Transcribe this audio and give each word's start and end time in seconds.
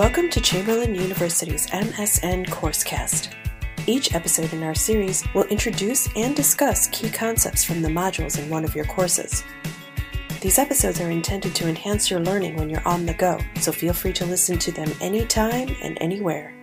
Welcome 0.00 0.30
to 0.30 0.40
Chamberlain 0.40 0.94
University's 0.94 1.66
MSN 1.66 2.46
Coursecast. 2.46 3.34
Each 3.86 4.14
episode 4.14 4.50
in 4.54 4.62
our 4.62 4.74
series 4.74 5.22
will 5.34 5.44
introduce 5.48 6.08
and 6.16 6.34
discuss 6.34 6.86
key 6.86 7.10
concepts 7.10 7.64
from 7.64 7.82
the 7.82 7.90
modules 7.90 8.42
in 8.42 8.48
one 8.48 8.64
of 8.64 8.74
your 8.74 8.86
courses. 8.86 9.44
These 10.40 10.58
episodes 10.58 11.02
are 11.02 11.10
intended 11.10 11.54
to 11.54 11.68
enhance 11.68 12.10
your 12.10 12.20
learning 12.20 12.56
when 12.56 12.70
you're 12.70 12.88
on 12.88 13.04
the 13.04 13.12
go, 13.12 13.38
so 13.56 13.72
feel 13.72 13.92
free 13.92 14.14
to 14.14 14.24
listen 14.24 14.58
to 14.60 14.72
them 14.72 14.90
anytime 15.02 15.68
and 15.82 15.98
anywhere. 16.00 16.54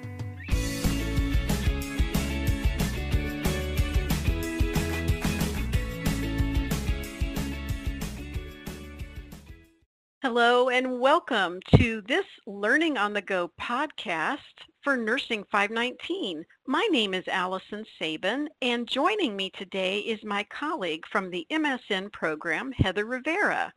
Hello 10.30 10.68
and 10.68 11.00
welcome 11.00 11.62
to 11.78 12.02
this 12.02 12.26
Learning 12.46 12.98
on 12.98 13.14
the 13.14 13.22
Go 13.22 13.50
podcast 13.58 14.40
for 14.84 14.98
Nursing 14.98 15.46
519. 15.50 16.44
My 16.68 16.86
name 16.92 17.14
is 17.14 17.26
Allison 17.30 17.86
Sabin 17.98 18.50
and 18.62 18.90
joining 18.90 19.38
me 19.38 19.50
today 19.52 20.00
is 20.00 20.22
my 20.26 20.44
colleague 20.50 21.06
from 21.10 21.32
the 21.32 21.48
MSN 21.50 22.12
program, 22.12 22.74
Heather 22.74 23.06
Rivera. 23.06 23.72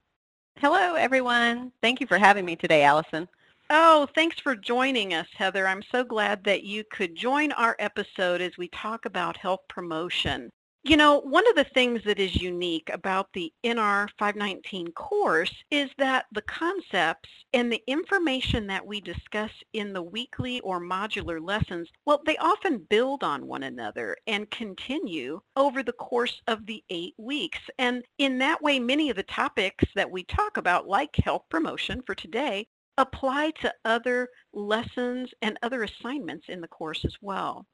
Hello 0.57 0.97
everyone. 0.97 1.71
Thank 1.83 2.01
you 2.01 2.09
for 2.09 2.19
having 2.19 2.45
me 2.45 2.57
today, 2.57 2.83
Allison. 2.83 3.29
Oh, 3.71 4.09
thanks 4.17 4.41
for 4.41 4.57
joining 4.57 5.15
us, 5.15 5.29
Heather. 5.37 5.69
I'm 5.69 5.85
so 5.93 6.03
glad 6.03 6.43
that 6.43 6.65
you 6.65 6.83
could 6.91 7.15
join 7.15 7.53
our 7.53 7.77
episode 7.79 8.41
as 8.41 8.59
we 8.59 8.67
talk 8.71 9.05
about 9.05 9.37
health 9.37 9.61
promotion. 9.69 10.51
You 10.83 10.97
know, 10.97 11.21
one 11.21 11.47
of 11.47 11.57
the 11.57 11.65
things 11.75 12.03
that 12.05 12.19
is 12.19 12.41
unique 12.41 12.89
about 12.91 13.35
the 13.35 13.53
NR 13.63 14.09
519 14.19 14.93
course 14.93 15.53
is 15.71 15.91
that 15.99 16.25
the 16.33 16.41
concepts 16.41 17.29
and 17.53 17.71
the 17.71 17.83
information 17.87 18.67
that 18.69 18.87
we 18.87 19.03
discuss 19.03 19.51
in 19.75 19.93
the 19.93 20.03
weekly 20.03 20.59
or 20.61 20.81
modular 20.81 21.39
lessons, 21.39 21.91
well, 22.07 22.23
they 22.25 22.39
often 22.39 22.79
build 22.89 23.23
on 23.23 23.47
one 23.47 23.63
another 23.65 24.17
and 24.27 24.51
continue 24.51 25.43
over 25.55 25.83
the 25.83 25.93
course 25.93 26.41
of 26.47 26.65
the 26.65 26.83
eight 26.89 27.15
weeks. 27.19 27.61
And 27.79 28.03
in 28.17 28.39
that 28.39 28.63
way, 28.63 28.79
many 28.79 29.11
of 29.11 29.17
the 29.17 29.23
topics 29.25 29.85
that 29.95 30.11
we 30.11 30.25
talk 30.25 30.57
about, 30.57 30.89
like 30.89 31.15
health 31.17 31.45
promotion 31.51 32.01
for 32.07 32.15
today, 32.15 32.67
apply 32.97 33.51
to 33.61 33.75
other 33.85 34.31
lessons 34.55 35.31
and 35.43 35.59
other 35.63 35.83
assignments 35.83 36.49
in 36.49 36.63
the 36.63 36.69
course 36.69 37.05
as 37.05 37.17
well. 37.21 37.67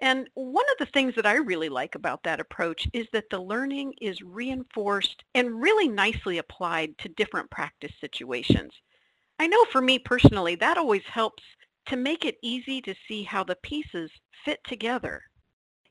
And 0.00 0.28
one 0.34 0.64
of 0.72 0.78
the 0.78 0.92
things 0.92 1.14
that 1.14 1.26
I 1.26 1.36
really 1.36 1.70
like 1.70 1.94
about 1.94 2.22
that 2.24 2.40
approach 2.40 2.86
is 2.92 3.06
that 3.12 3.30
the 3.30 3.40
learning 3.40 3.94
is 4.00 4.20
reinforced 4.20 5.24
and 5.34 5.60
really 5.60 5.88
nicely 5.88 6.38
applied 6.38 6.96
to 6.98 7.08
different 7.08 7.50
practice 7.50 7.92
situations. 8.00 8.72
I 9.38 9.46
know 9.46 9.64
for 9.66 9.80
me 9.80 9.98
personally, 9.98 10.54
that 10.56 10.76
always 10.76 11.04
helps 11.04 11.42
to 11.86 11.96
make 11.96 12.24
it 12.24 12.36
easy 12.42 12.82
to 12.82 12.94
see 13.08 13.22
how 13.22 13.44
the 13.44 13.56
pieces 13.56 14.10
fit 14.44 14.60
together. 14.64 15.22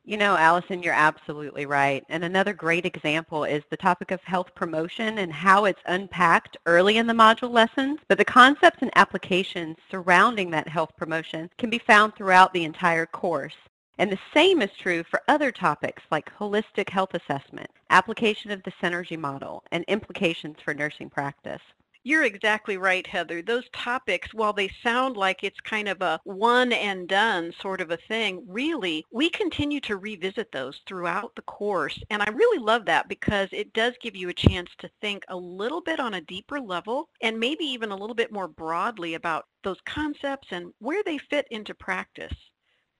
You 0.03 0.17
know, 0.17 0.37
Allison, 0.37 0.83
you're 0.83 0.93
absolutely 0.93 1.65
right. 1.65 2.03
And 2.09 2.23
another 2.23 2.53
great 2.53 2.85
example 2.85 3.43
is 3.43 3.63
the 3.71 3.77
topic 3.77 4.11
of 4.11 4.21
health 4.21 4.53
promotion 4.53 5.17
and 5.17 5.33
how 5.33 5.65
it's 5.65 5.81
unpacked 5.87 6.57
early 6.67 6.97
in 6.97 7.07
the 7.07 7.13
module 7.13 7.49
lessons, 7.49 7.99
but 8.07 8.19
the 8.19 8.25
concepts 8.25 8.83
and 8.83 8.91
applications 8.95 9.77
surrounding 9.89 10.51
that 10.51 10.67
health 10.67 10.91
promotion 10.95 11.49
can 11.57 11.71
be 11.71 11.79
found 11.79 12.15
throughout 12.15 12.53
the 12.53 12.65
entire 12.65 13.07
course. 13.07 13.55
And 13.97 14.11
the 14.11 14.19
same 14.33 14.61
is 14.61 14.71
true 14.77 15.03
for 15.03 15.21
other 15.27 15.51
topics 15.51 16.03
like 16.11 16.29
holistic 16.37 16.89
health 16.89 17.13
assessment, 17.13 17.69
application 17.89 18.51
of 18.51 18.61
the 18.63 18.73
Synergy 18.81 19.17
model, 19.17 19.63
and 19.71 19.85
implications 19.87 20.57
for 20.63 20.73
nursing 20.73 21.09
practice. 21.09 21.61
You're 22.07 22.25
exactly 22.25 22.77
right, 22.77 23.07
Heather. 23.07 23.41
Those 23.41 23.67
topics, 23.73 24.31
while 24.31 24.53
they 24.53 24.69
sound 24.83 25.17
like 25.17 25.43
it's 25.43 25.59
kind 25.61 25.87
of 25.87 26.03
a 26.03 26.19
one 26.23 26.71
and 26.71 27.07
done 27.07 27.51
sort 27.59 27.81
of 27.81 27.89
a 27.89 27.97
thing, 27.97 28.43
really, 28.47 29.03
we 29.11 29.27
continue 29.31 29.79
to 29.81 29.97
revisit 29.97 30.51
those 30.51 30.79
throughout 30.85 31.33
the 31.35 31.41
course. 31.41 31.99
And 32.11 32.21
I 32.21 32.29
really 32.29 32.59
love 32.59 32.85
that 32.85 33.09
because 33.09 33.49
it 33.51 33.73
does 33.73 33.93
give 34.01 34.15
you 34.15 34.29
a 34.29 34.35
chance 34.35 34.69
to 34.77 34.89
think 35.01 35.23
a 35.29 35.35
little 35.35 35.81
bit 35.81 35.99
on 35.99 36.13
a 36.13 36.21
deeper 36.21 36.59
level 36.59 37.09
and 37.21 37.39
maybe 37.39 37.65
even 37.65 37.89
a 37.89 37.97
little 37.97 38.13
bit 38.13 38.31
more 38.31 38.47
broadly 38.47 39.15
about 39.15 39.47
those 39.63 39.81
concepts 39.87 40.49
and 40.51 40.71
where 40.77 41.01
they 41.03 41.17
fit 41.17 41.47
into 41.49 41.73
practice. 41.73 42.35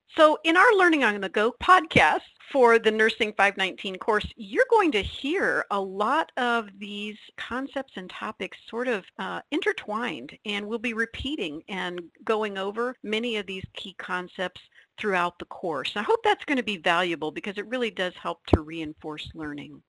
So 0.09 0.37
in 0.43 0.55
our 0.55 0.73
Learning 0.75 1.03
on 1.03 1.19
the 1.19 1.27
Go 1.27 1.53
podcast 1.61 2.21
for 2.51 2.79
the 2.79 2.91
Nursing 2.91 3.33
519 3.33 3.97
course, 3.97 4.25
you're 4.37 4.67
going 4.69 4.91
to 4.93 5.01
hear 5.01 5.65
a 5.71 5.81
lot 5.81 6.31
of 6.37 6.69
these 6.77 7.17
concepts 7.37 7.93
and 7.97 8.09
topics 8.09 8.57
sort 8.69 8.87
of 8.87 9.03
uh, 9.19 9.41
intertwined, 9.51 10.37
and 10.45 10.65
we'll 10.65 10.79
be 10.79 10.93
repeating 10.93 11.63
and 11.67 11.99
going 12.23 12.57
over 12.57 12.95
many 13.03 13.35
of 13.37 13.45
these 13.45 13.65
key 13.73 13.93
concepts 13.97 14.61
throughout 14.97 15.37
the 15.39 15.45
course. 15.45 15.93
I 15.97 16.03
hope 16.03 16.23
that's 16.23 16.45
going 16.45 16.57
to 16.57 16.63
be 16.63 16.77
valuable 16.77 17.31
because 17.31 17.57
it 17.57 17.67
really 17.67 17.91
does 17.91 18.13
help 18.15 18.45
to 18.47 18.61
reinforce 18.61 19.29
learning. 19.33 19.81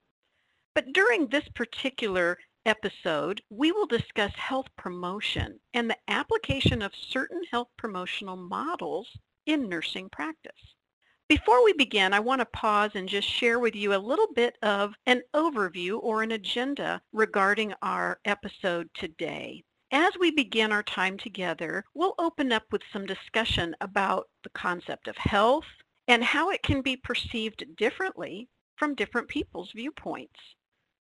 But 0.73 0.91
during 0.93 1.27
this 1.27 1.47
particular 1.55 2.37
episode, 2.65 3.41
we 3.49 3.71
will 3.71 3.87
discuss 3.87 4.33
health 4.35 4.67
promotion 4.77 5.59
and 5.73 5.89
the 5.89 5.97
application 6.09 6.81
of 6.81 6.91
certain 6.93 7.43
health 7.49 7.69
promotional 7.77 8.35
models 8.35 9.07
in 9.47 9.67
nursing 9.67 10.09
practice. 10.09 10.75
Before 11.27 11.63
we 11.63 11.73
begin, 11.73 12.13
I 12.13 12.19
want 12.19 12.39
to 12.41 12.45
pause 12.45 12.91
and 12.93 13.09
just 13.09 13.27
share 13.27 13.59
with 13.59 13.75
you 13.75 13.93
a 13.93 13.97
little 13.97 14.31
bit 14.33 14.57
of 14.61 14.93
an 15.07 15.23
overview 15.33 15.99
or 16.01 16.21
an 16.21 16.31
agenda 16.31 17.01
regarding 17.11 17.73
our 17.81 18.19
episode 18.23 18.89
today. 18.93 19.63
As 19.91 20.13
we 20.19 20.31
begin 20.31 20.71
our 20.71 20.83
time 20.83 21.17
together, 21.17 21.83
we'll 21.93 22.15
open 22.19 22.51
up 22.51 22.63
with 22.71 22.81
some 22.93 23.05
discussion 23.05 23.75
about 23.81 24.29
the 24.43 24.49
concept 24.51 25.07
of 25.07 25.17
health 25.17 25.65
and 26.07 26.23
how 26.23 26.49
it 26.49 26.63
can 26.63 26.81
be 26.81 26.95
perceived 26.95 27.65
differently 27.75 28.47
from 28.75 28.95
different 28.95 29.27
people's 29.27 29.71
viewpoints. 29.73 30.39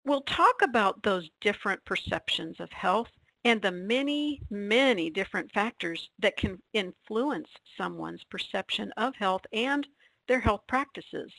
We'll 0.06 0.22
talk 0.22 0.62
about 0.64 1.04
those 1.04 1.30
different 1.42 1.84
perceptions 1.86 2.60
of 2.60 2.72
health 2.72 3.10
and 3.46 3.62
the 3.62 3.72
many, 3.72 4.42
many 4.50 5.10
different 5.10 5.52
factors 5.54 6.10
that 6.20 6.36
can 6.36 6.62
influence 6.74 7.48
someone's 7.78 8.24
perception 8.26 8.92
of 8.98 9.16
health 9.16 9.44
and 9.54 9.88
their 10.28 10.40
health 10.40 10.64
practices. 10.68 11.32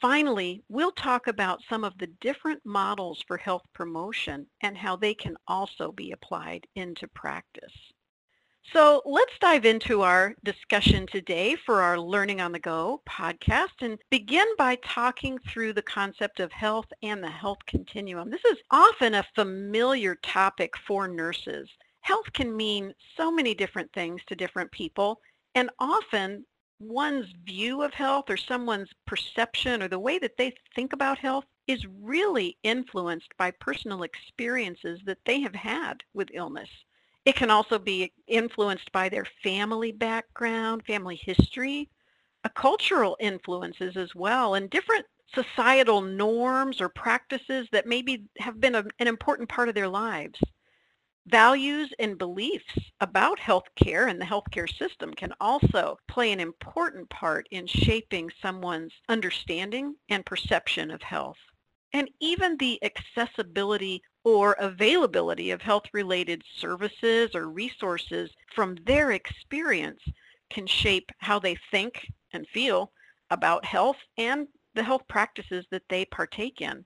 Finally, 0.00 0.62
we'll 0.68 0.92
talk 0.92 1.26
about 1.26 1.60
some 1.68 1.84
of 1.84 1.98
the 1.98 2.06
different 2.20 2.60
models 2.64 3.22
for 3.26 3.36
health 3.36 3.62
promotion 3.74 4.46
and 4.62 4.78
how 4.78 4.96
they 4.96 5.14
can 5.14 5.36
also 5.48 5.92
be 5.92 6.12
applied 6.12 6.66
into 6.76 7.06
practice. 7.08 7.92
So 8.70 9.02
let's 9.04 9.38
dive 9.40 9.64
into 9.66 10.02
our 10.02 10.34
discussion 10.44 11.06
today 11.06 11.56
for 11.56 11.82
our 11.82 11.98
Learning 11.98 12.40
on 12.40 12.52
the 12.52 12.58
Go 12.60 13.02
podcast 13.06 13.82
and 13.82 13.98
begin 14.08 14.46
by 14.56 14.76
talking 14.76 15.38
through 15.40 15.72
the 15.72 15.82
concept 15.82 16.38
of 16.38 16.52
health 16.52 16.86
and 17.02 17.22
the 17.22 17.28
health 17.28 17.58
continuum. 17.66 18.30
This 18.30 18.44
is 18.44 18.58
often 18.70 19.14
a 19.14 19.26
familiar 19.34 20.14
topic 20.14 20.76
for 20.86 21.08
nurses. 21.08 21.68
Health 22.00 22.32
can 22.32 22.56
mean 22.56 22.94
so 23.16 23.32
many 23.32 23.52
different 23.52 23.92
things 23.92 24.22
to 24.26 24.36
different 24.36 24.70
people 24.70 25.20
and 25.54 25.68
often 25.80 26.46
one's 26.78 27.26
view 27.44 27.82
of 27.82 27.92
health 27.92 28.30
or 28.30 28.36
someone's 28.36 28.90
perception 29.06 29.82
or 29.82 29.88
the 29.88 29.98
way 29.98 30.18
that 30.18 30.36
they 30.38 30.54
think 30.74 30.92
about 30.92 31.18
health 31.18 31.44
is 31.66 31.84
really 32.00 32.56
influenced 32.62 33.36
by 33.36 33.50
personal 33.50 34.04
experiences 34.04 35.00
that 35.04 35.18
they 35.26 35.40
have 35.40 35.54
had 35.54 36.02
with 36.14 36.30
illness. 36.32 36.70
It 37.24 37.36
can 37.36 37.50
also 37.50 37.78
be 37.78 38.12
influenced 38.26 38.92
by 38.92 39.08
their 39.08 39.26
family 39.42 39.92
background, 39.92 40.84
family 40.86 41.16
history, 41.16 41.90
uh, 42.44 42.48
cultural 42.50 43.16
influences 43.20 43.96
as 43.96 44.14
well, 44.14 44.54
and 44.54 44.70
different 44.70 45.06
societal 45.34 46.00
norms 46.00 46.80
or 46.80 46.88
practices 46.88 47.68
that 47.72 47.86
maybe 47.86 48.24
have 48.38 48.60
been 48.60 48.74
a, 48.74 48.84
an 48.98 49.08
important 49.08 49.48
part 49.48 49.68
of 49.68 49.74
their 49.74 49.88
lives. 49.88 50.40
Values 51.26 51.92
and 51.98 52.18
beliefs 52.18 52.78
about 53.00 53.38
healthcare 53.38 54.08
and 54.08 54.20
the 54.20 54.24
healthcare 54.26 54.68
system 54.78 55.12
can 55.14 55.32
also 55.40 55.98
play 56.08 56.32
an 56.32 56.40
important 56.40 57.08
part 57.10 57.46
in 57.50 57.66
shaping 57.66 58.30
someone's 58.40 58.92
understanding 59.08 59.96
and 60.08 60.24
perception 60.26 60.90
of 60.90 61.02
health. 61.02 61.38
And 61.92 62.10
even 62.20 62.56
the 62.56 62.82
accessibility 62.84 64.02
or 64.24 64.52
availability 64.60 65.50
of 65.50 65.60
health-related 65.60 66.42
services 66.56 67.30
or 67.34 67.48
resources 67.48 68.30
from 68.54 68.76
their 68.86 69.12
experience 69.12 70.00
can 70.50 70.66
shape 70.66 71.10
how 71.18 71.38
they 71.38 71.56
think 71.70 72.06
and 72.32 72.46
feel 72.48 72.92
about 73.30 73.64
health 73.64 73.96
and 74.18 74.46
the 74.74 74.82
health 74.82 75.02
practices 75.08 75.64
that 75.70 75.82
they 75.88 76.04
partake 76.04 76.60
in. 76.60 76.84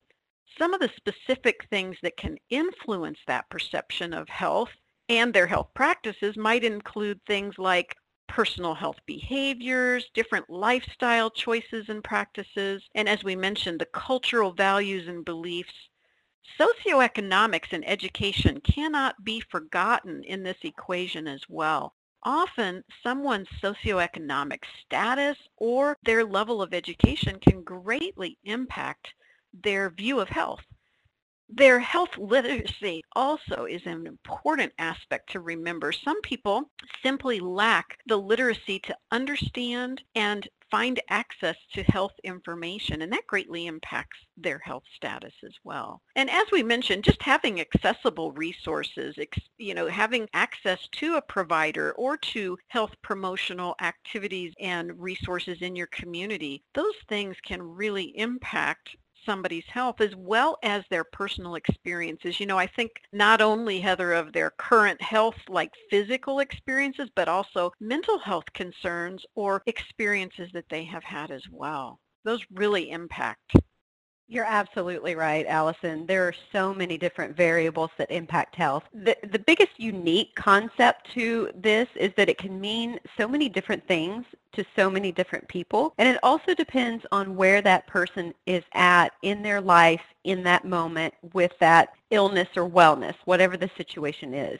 Some 0.59 0.73
of 0.73 0.81
the 0.81 0.91
specific 0.97 1.67
things 1.71 1.97
that 2.03 2.17
can 2.17 2.38
influence 2.50 3.19
that 3.27 3.50
perception 3.50 4.15
of 4.15 4.29
health 4.29 4.71
and 5.09 5.32
their 5.35 5.47
health 5.47 5.69
practices 5.75 6.37
might 6.37 6.65
include 6.65 7.21
things 7.27 7.55
like 7.59 7.94
personal 8.29 8.75
health 8.75 8.97
behaviors, 9.06 10.06
different 10.15 10.49
lifestyle 10.50 11.31
choices 11.31 11.89
and 11.89 12.03
practices, 12.03 12.82
and 12.94 13.09
as 13.09 13.23
we 13.23 13.37
mentioned, 13.37 13.81
the 13.81 13.87
cultural 13.87 14.53
values 14.53 15.06
and 15.09 15.25
beliefs 15.25 15.75
Socioeconomics 16.58 17.72
and 17.72 17.87
education 17.88 18.60
cannot 18.60 19.25
be 19.25 19.40
forgotten 19.40 20.22
in 20.25 20.43
this 20.43 20.58
equation 20.62 21.26
as 21.26 21.43
well. 21.48 21.94
often 22.26 22.82
someone's 23.02 23.48
socioeconomic 23.62 24.60
status 24.84 25.38
or 25.56 25.96
their 26.02 26.25
level 26.25 26.60
of 26.60 26.75
education 26.75 27.38
can 27.40 27.62
greatly 27.62 28.37
impact 28.44 29.14
their 29.54 29.90
view 29.90 30.20
of 30.20 30.28
health. 30.28 30.60
Their 31.48 31.78
health 31.78 32.19
literacy 32.19 33.02
also 33.14 33.66
is 33.66 33.87
an 33.87 34.06
important 34.06 34.72
aspect 34.78 35.31
to 35.32 35.40
remember. 35.40 35.93
Some 35.93 36.20
people 36.22 36.70
simply 37.02 37.38
lack 37.38 37.98
the 38.06 38.16
literacy 38.16 38.81
to 38.81 38.96
understand 39.12 40.02
and 40.14 40.48
find 40.70 41.00
access 41.08 41.56
to 41.72 41.84
health 41.84 42.14
information, 42.25 43.02
and 43.02 43.12
that 43.12 43.26
greatly 43.28 43.66
impacts 43.66 44.19
their 44.37 44.58
health 44.58 44.82
status 44.94 45.32
as 45.44 45.54
well. 45.62 46.02
And 46.16 46.28
as 46.28 46.46
we 46.50 46.64
mentioned, 46.64 47.04
just 47.04 47.22
having 47.22 47.60
accessible 47.60 48.32
resources, 48.32 49.14
you 49.58 49.75
know, 49.75 49.87
having 49.87 50.28
access 50.34 50.88
to 50.93 51.14
a 51.14 51.22
provider 51.22 51.93
or 51.93 52.16
to 52.16 52.58
health 52.66 52.94
promotional 53.02 53.76
activities 53.81 54.52
and 54.60 55.00
resources 55.00 55.62
in 55.62 55.76
your 55.76 55.87
community, 55.87 56.64
those 56.75 56.96
things 57.08 57.37
can 57.44 57.62
really 57.62 58.16
impact 58.19 58.96
somebody's 59.26 59.67
health 59.67 60.00
as 60.00 60.14
well 60.17 60.56
as 60.62 60.84
their 60.88 61.05
personal 61.05 61.56
experiences. 61.56 62.40
You 62.40 62.46
know, 62.46 62.58
I 62.58 62.67
think 62.67 62.93
not 63.12 63.43
only, 63.43 63.81
Heather, 63.81 64.12
of 64.12 64.32
their 64.32 64.50
current 64.50 65.02
health, 65.02 65.37
like 65.49 65.73
physical 65.90 66.38
experiences, 66.38 67.11
but 67.14 67.28
also 67.28 67.73
mental 67.81 68.19
health 68.19 68.50
concerns 68.55 69.26
or 69.34 69.62
experiences 69.67 70.49
that 70.55 70.69
they 70.70 70.84
have 70.84 71.05
had 71.05 71.31
as 71.31 71.43
well. 71.50 72.00
Those 72.25 72.44
really 72.55 72.90
impact 72.90 73.56
you're 74.28 74.44
absolutely 74.44 75.14
right, 75.14 75.46
Allison. 75.46 76.05
There 76.06 76.26
are 76.26 76.34
so 76.52 76.75
many 76.75 76.99
different 76.99 77.37
variables 77.37 77.90
that 77.96 78.11
impact 78.11 78.56
health. 78.56 78.82
The, 78.93 79.17
the 79.31 79.38
biggest 79.38 79.73
unique 79.78 80.34
concept 80.34 81.08
to 81.14 81.50
this 81.55 81.88
is 81.94 82.12
that 82.17 82.28
it 82.28 82.38
can 82.38 82.61
mean 82.61 82.99
so 83.17 83.28
many 83.28 83.49
different 83.49 83.87
things 83.87 84.25
to 84.52 84.64
so 84.75 84.90
many 84.90 85.12
different 85.12 85.46
people. 85.49 85.94
And 85.99 86.08
it 86.08 86.19
also 86.23 86.55
depends 86.55 87.05
on 87.12 87.37
where 87.37 87.62
that 87.62 87.87
person 87.87 88.34
is 88.46 88.64
at 88.75 89.12
in 89.23 89.43
their 89.43 89.61
life 89.61 90.02
in 90.25 90.43
that 90.43 90.64
moment 90.64 91.14
with 91.32 91.52
that 91.61 91.90
illness 92.11 92.49
or 92.56 92.69
wellness, 92.69 93.14
whatever 93.26 93.56
the 93.56 93.70
situation 93.76 94.34
is. 94.34 94.58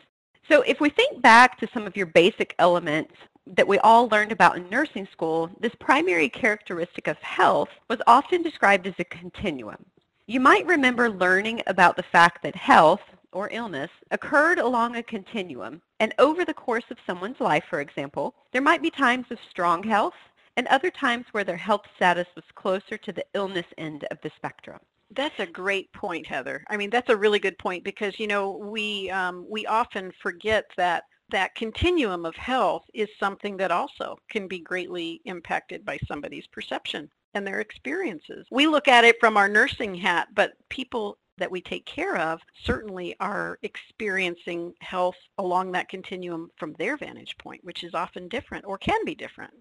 So 0.49 0.63
if 0.63 0.81
we 0.81 0.91
think 0.91 1.21
back 1.23 1.59
to 1.59 1.69
some 1.75 1.87
of 1.87 1.97
your 1.97 2.07
basic 2.07 2.55
elements 2.61 3.15
that 3.47 3.69
we 3.69 3.79
all 3.79 4.09
learned 4.09 4.33
about 4.33 4.57
in 4.57 4.69
nursing 4.69 5.07
school, 5.13 5.51
this 5.61 5.75
primary 5.79 6.29
characteristic 6.29 7.07
of 7.07 7.17
health 7.19 7.69
was 7.89 8.01
often 8.07 8.43
described 8.43 8.87
as 8.87 8.95
a 8.99 9.05
continuum. 9.05 9.85
You 10.27 10.41
might 10.41 10.67
remember 10.67 11.09
learning 11.09 11.63
about 11.67 11.97
the 11.97 12.03
fact 12.03 12.43
that 12.43 12.57
health, 12.57 13.03
or 13.33 13.49
illness, 13.53 13.91
occurred 14.11 14.59
along 14.59 14.97
a 14.97 15.03
continuum, 15.03 15.81
and 16.01 16.13
over 16.19 16.45
the 16.45 16.55
course 16.55 16.85
of 16.91 16.99
someone's 17.07 17.41
life, 17.41 17.65
for 17.71 17.81
example, 17.81 18.35
there 18.53 18.63
might 18.63 18.83
be 18.83 18.91
times 18.91 19.27
of 19.31 19.39
strong 19.51 19.83
health 19.83 20.15
and 20.57 20.67
other 20.69 20.91
times 20.91 21.27
where 21.31 21.45
their 21.45 21.57
health 21.57 21.83
status 21.95 22.27
was 22.35 22.45
closer 22.55 22.97
to 22.97 23.13
the 23.13 23.25
illness 23.35 23.67
end 23.79 24.05
of 24.11 24.19
the 24.23 24.31
spectrum. 24.37 24.81
That's 25.11 25.39
a 25.39 25.47
great 25.47 25.93
point, 25.93 26.27
Heather. 26.27 26.65
I 26.69 26.77
mean, 26.77 26.91
that's 26.91 27.11
a 27.11 27.17
really 27.17 27.39
good 27.39 27.59
point 27.59 27.85
because, 27.85 28.19
you 28.19 28.27
know, 28.27 28.51
we, 28.51 29.09
um, 29.11 29.47
we 29.49 29.65
often 29.67 30.13
forget 30.21 30.65
that 30.77 31.05
that 31.31 31.55
continuum 31.55 32.25
of 32.25 32.37
health 32.37 32.85
is 32.95 33.09
something 33.19 33.57
that 33.57 33.71
also 33.71 34.17
can 34.31 34.47
be 34.47 34.59
greatly 34.61 35.21
impacted 35.25 35.85
by 35.85 35.99
somebody's 36.07 36.47
perception 36.47 37.11
and 37.35 37.47
their 37.47 37.61
experiences. 37.61 38.47
We 38.51 38.67
look 38.67 38.89
at 38.89 39.05
it 39.05 39.17
from 39.21 39.37
our 39.37 39.49
nursing 39.49 39.95
hat, 39.95 40.29
but 40.35 40.53
people 40.69 41.19
that 41.39 41.51
we 41.51 41.61
take 41.61 41.85
care 41.85 42.17
of 42.17 42.41
certainly 42.65 43.15
are 43.21 43.59
experiencing 43.63 44.73
health 44.81 45.17
along 45.39 45.73
that 45.73 45.89
continuum 45.89 46.49
from 46.57 46.73
their 46.75 46.97
vantage 46.97 47.37
point, 47.39 47.63
which 47.63 47.85
is 47.85 47.95
often 47.95 48.29
different 48.29 48.65
or 48.65 48.79
can 48.79 49.05
be 49.05 49.15
different. 49.15 49.53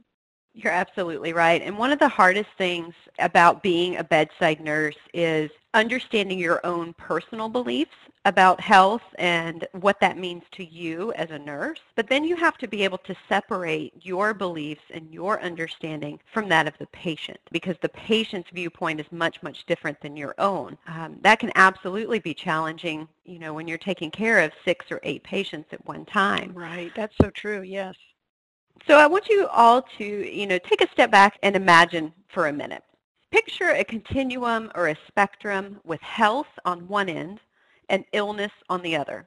You're 0.56 0.72
absolutely 0.72 1.34
right. 1.34 1.62
And 1.62 1.78
one 1.78 1.92
of 1.92 2.00
the 2.00 2.08
hardest 2.08 2.50
things 2.58 2.94
about 3.20 3.62
being 3.62 3.98
a 3.98 4.04
bedside 4.06 4.62
nurse 4.62 4.96
is 5.14 5.52
understanding 5.74 6.40
your 6.40 6.66
own 6.66 6.94
personal 6.94 7.50
beliefs 7.50 7.92
about 8.24 8.62
health 8.62 9.02
and 9.20 9.68
what 9.74 10.00
that 10.00 10.18
means 10.18 10.44
to 10.54 10.64
you 10.64 11.12
as 11.14 11.30
a 11.30 11.38
nurse. 11.38 11.82
But 11.96 12.08
then 12.08 12.24
you 12.24 12.38
have 12.38 12.58
to 12.60 12.70
be 12.70 12.84
able 12.86 13.00
to 13.00 13.16
separate 13.28 13.94
your 14.06 14.34
beliefs 14.34 14.82
and 14.94 15.14
your 15.14 15.42
understanding 15.42 16.20
from 16.34 16.48
that 16.50 16.68
of 16.68 16.74
the 16.80 16.88
patient 16.88 17.40
because 17.52 17.76
the 17.82 17.90
patient's 17.90 18.50
viewpoint 18.52 19.02
is 19.02 19.12
much, 19.12 19.44
much 19.44 19.66
different 19.66 20.00
than 20.00 20.16
your 20.16 20.36
own. 20.38 20.78
Um, 20.88 21.18
that 21.22 21.40
can 21.40 21.52
absolutely 21.56 22.20
be 22.20 22.34
challenging, 22.34 23.10
you 23.26 23.40
know, 23.40 23.54
when 23.54 23.68
you're 23.68 23.78
taking 23.78 24.10
care 24.10 24.40
of 24.40 24.54
six 24.64 24.86
or 24.90 25.02
eight 25.04 25.24
patients 25.24 25.68
at 25.74 25.86
one 25.86 26.06
time. 26.06 26.54
Right. 26.56 26.94
That's 26.96 27.16
so 27.22 27.30
true. 27.30 27.62
Yes. 27.62 27.96
So 28.88 29.00
I 29.00 29.08
want 29.08 29.28
you 29.30 29.48
all 29.48 29.82
to, 29.98 30.06
you 30.06 30.46
know, 30.46 30.60
take 30.60 30.82
a 30.82 30.92
step 30.92 31.10
back 31.10 31.40
and 31.42 31.56
imagine 31.56 32.14
for 32.28 32.48
a 32.48 32.54
minute. 32.54 32.84
Picture 33.32 33.72
a 33.72 33.84
continuum 33.84 34.72
or 34.76 34.90
a 34.90 34.98
spectrum 35.08 35.80
with 35.84 36.00
health 36.02 36.48
on 36.66 36.88
one 36.88 37.10
end 37.10 37.40
and 37.90 38.06
illness 38.14 38.52
on 38.70 38.84
the 38.84 38.96
other. 38.96 39.26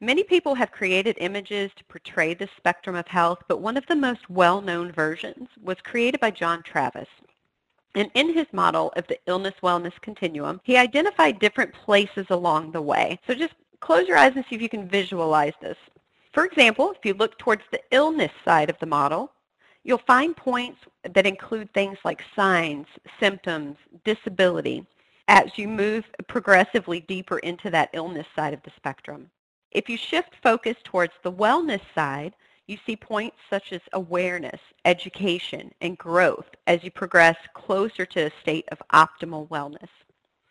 Many 0.00 0.22
people 0.22 0.54
have 0.54 0.70
created 0.70 1.16
images 1.18 1.72
to 1.76 1.84
portray 1.84 2.34
this 2.34 2.50
spectrum 2.56 2.94
of 2.94 3.08
health, 3.08 3.40
but 3.48 3.60
one 3.60 3.76
of 3.76 3.86
the 3.86 3.96
most 3.96 4.30
well-known 4.30 4.92
versions 4.92 5.48
was 5.60 5.76
created 5.82 6.20
by 6.20 6.30
John 6.30 6.62
Travis. 6.62 7.08
And 7.96 8.10
in 8.14 8.32
his 8.32 8.46
model 8.52 8.92
of 8.94 9.08
the 9.08 9.18
illness-wellness 9.26 10.00
continuum, 10.02 10.60
he 10.62 10.76
identified 10.76 11.40
different 11.40 11.74
places 11.74 12.26
along 12.30 12.70
the 12.70 12.80
way. 12.80 13.18
So 13.26 13.34
just 13.34 13.54
close 13.80 14.06
your 14.06 14.16
eyes 14.16 14.32
and 14.36 14.44
see 14.48 14.54
if 14.54 14.62
you 14.62 14.68
can 14.68 14.88
visualize 14.88 15.54
this. 15.60 15.76
For 16.32 16.44
example, 16.44 16.92
if 16.92 17.04
you 17.04 17.14
look 17.14 17.38
towards 17.38 17.62
the 17.70 17.80
illness 17.90 18.32
side 18.44 18.70
of 18.70 18.78
the 18.78 18.86
model, 18.86 19.32
you'll 19.82 19.98
find 19.98 20.36
points 20.36 20.78
that 21.14 21.26
include 21.26 21.72
things 21.72 21.98
like 22.04 22.22
signs, 22.36 22.86
symptoms, 23.18 23.76
disability, 24.04 24.86
as 25.28 25.56
you 25.56 25.66
move 25.68 26.04
progressively 26.28 27.00
deeper 27.00 27.38
into 27.38 27.70
that 27.70 27.90
illness 27.92 28.26
side 28.36 28.54
of 28.54 28.62
the 28.62 28.72
spectrum. 28.76 29.30
If 29.72 29.88
you 29.88 29.96
shift 29.96 30.34
focus 30.42 30.76
towards 30.84 31.12
the 31.22 31.32
wellness 31.32 31.82
side, 31.94 32.34
you 32.66 32.78
see 32.86 32.96
points 32.96 33.36
such 33.48 33.72
as 33.72 33.80
awareness, 33.92 34.60
education, 34.84 35.72
and 35.80 35.98
growth 35.98 36.46
as 36.68 36.84
you 36.84 36.90
progress 36.90 37.36
closer 37.54 38.06
to 38.06 38.26
a 38.26 38.40
state 38.40 38.68
of 38.70 38.82
optimal 38.92 39.48
wellness. 39.48 39.88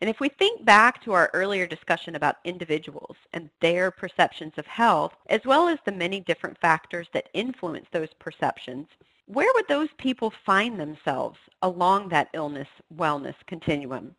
And 0.02 0.10
if 0.10 0.20
we 0.22 0.30
think 0.30 0.64
back 0.64 1.04
to 1.04 1.12
our 1.12 1.30
earlier 1.34 1.68
discussion 1.68 2.16
about 2.16 2.38
individuals 2.46 3.18
and 3.34 3.50
their 3.60 3.92
perceptions 3.92 4.54
of 4.58 4.66
health, 4.66 5.14
as 5.30 5.42
well 5.46 5.68
as 5.68 5.78
the 5.84 5.92
many 5.92 6.22
different 6.22 6.58
factors 6.60 7.08
that 7.14 7.30
influence 7.34 7.88
those 7.92 8.14
perceptions, 8.20 8.88
where 9.26 9.52
would 9.56 9.68
those 9.68 9.90
people 9.98 10.32
find 10.46 10.80
themselves 10.80 11.38
along 11.62 12.10
that 12.10 12.30
illness-wellness 12.34 13.36
continuum? 13.46 14.16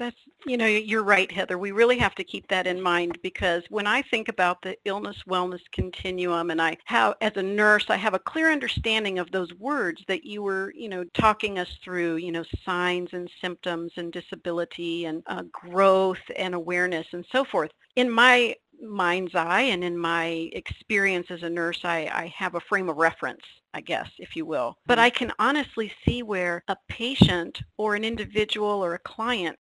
That's, 0.00 0.16
you 0.46 0.56
know, 0.56 0.66
you're 0.66 1.04
right, 1.04 1.30
Heather. 1.30 1.58
We 1.58 1.72
really 1.72 1.98
have 1.98 2.14
to 2.14 2.24
keep 2.24 2.48
that 2.48 2.66
in 2.66 2.80
mind 2.80 3.18
because 3.22 3.62
when 3.68 3.86
I 3.86 4.00
think 4.00 4.30
about 4.30 4.62
the 4.62 4.74
illness-wellness 4.86 5.60
continuum 5.72 6.50
and 6.50 6.60
I 6.60 6.78
have, 6.86 7.16
as 7.20 7.32
a 7.36 7.42
nurse, 7.42 7.84
I 7.90 7.96
have 7.96 8.14
a 8.14 8.18
clear 8.18 8.50
understanding 8.50 9.18
of 9.18 9.30
those 9.30 9.52
words 9.58 10.02
that 10.08 10.24
you 10.24 10.42
were, 10.42 10.72
you 10.74 10.88
know, 10.88 11.04
talking 11.12 11.58
us 11.58 11.68
through, 11.84 12.16
you 12.16 12.32
know, 12.32 12.44
signs 12.64 13.10
and 13.12 13.30
symptoms 13.42 13.92
and 13.98 14.10
disability 14.10 15.04
and 15.04 15.22
uh, 15.26 15.42
growth 15.52 16.18
and 16.34 16.54
awareness 16.54 17.06
and 17.12 17.26
so 17.30 17.44
forth. 17.44 17.70
In 17.94 18.10
my 18.10 18.56
mind's 18.82 19.34
eye 19.34 19.62
and 19.62 19.84
in 19.84 19.98
my 19.98 20.48
experience 20.52 21.26
as 21.30 21.42
a 21.42 21.50
nurse, 21.50 21.80
I, 21.84 22.10
I 22.10 22.32
have 22.34 22.54
a 22.54 22.60
frame 22.60 22.88
of 22.88 22.96
reference, 22.96 23.42
I 23.74 23.82
guess, 23.82 24.08
if 24.18 24.34
you 24.34 24.46
will. 24.46 24.78
But 24.86 24.96
mm-hmm. 24.96 25.04
I 25.04 25.10
can 25.10 25.32
honestly 25.38 25.92
see 26.06 26.22
where 26.22 26.62
a 26.68 26.76
patient 26.88 27.60
or 27.76 27.94
an 27.94 28.04
individual 28.04 28.82
or 28.82 28.94
a 28.94 28.98
client 29.00 29.58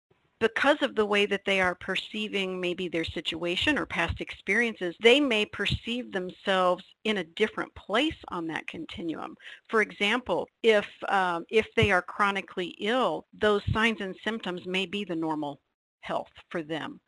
because 0.45 0.77
of 0.83 0.95
the 0.95 1.07
way 1.07 1.25
that 1.25 1.47
they 1.47 1.59
are 1.59 1.75
perceiving 1.75 2.61
maybe 2.61 2.87
their 2.87 3.07
situation 3.07 3.79
or 3.79 3.87
past 3.87 4.21
experiences, 4.21 4.95
they 5.03 5.19
may 5.19 5.47
perceive 5.47 6.13
themselves 6.13 6.85
in 7.05 7.17
a 7.17 7.25
different 7.25 7.75
place 7.75 8.19
on 8.29 8.47
that 8.47 8.67
continuum. 8.67 9.35
For 9.71 9.81
example, 9.81 10.47
if, 10.63 10.85
um, 11.09 11.47
if 11.49 11.67
they 11.77 11.91
are 11.91 12.03
chronically 12.03 12.77
ill, 12.79 13.25
those 13.33 13.63
signs 13.73 14.03
and 14.03 14.15
symptoms 14.23 14.67
may 14.67 14.85
be 14.85 15.03
the 15.03 15.17
normal 15.17 15.63
health 16.03 16.33
for 16.51 16.63
them 16.63 17.01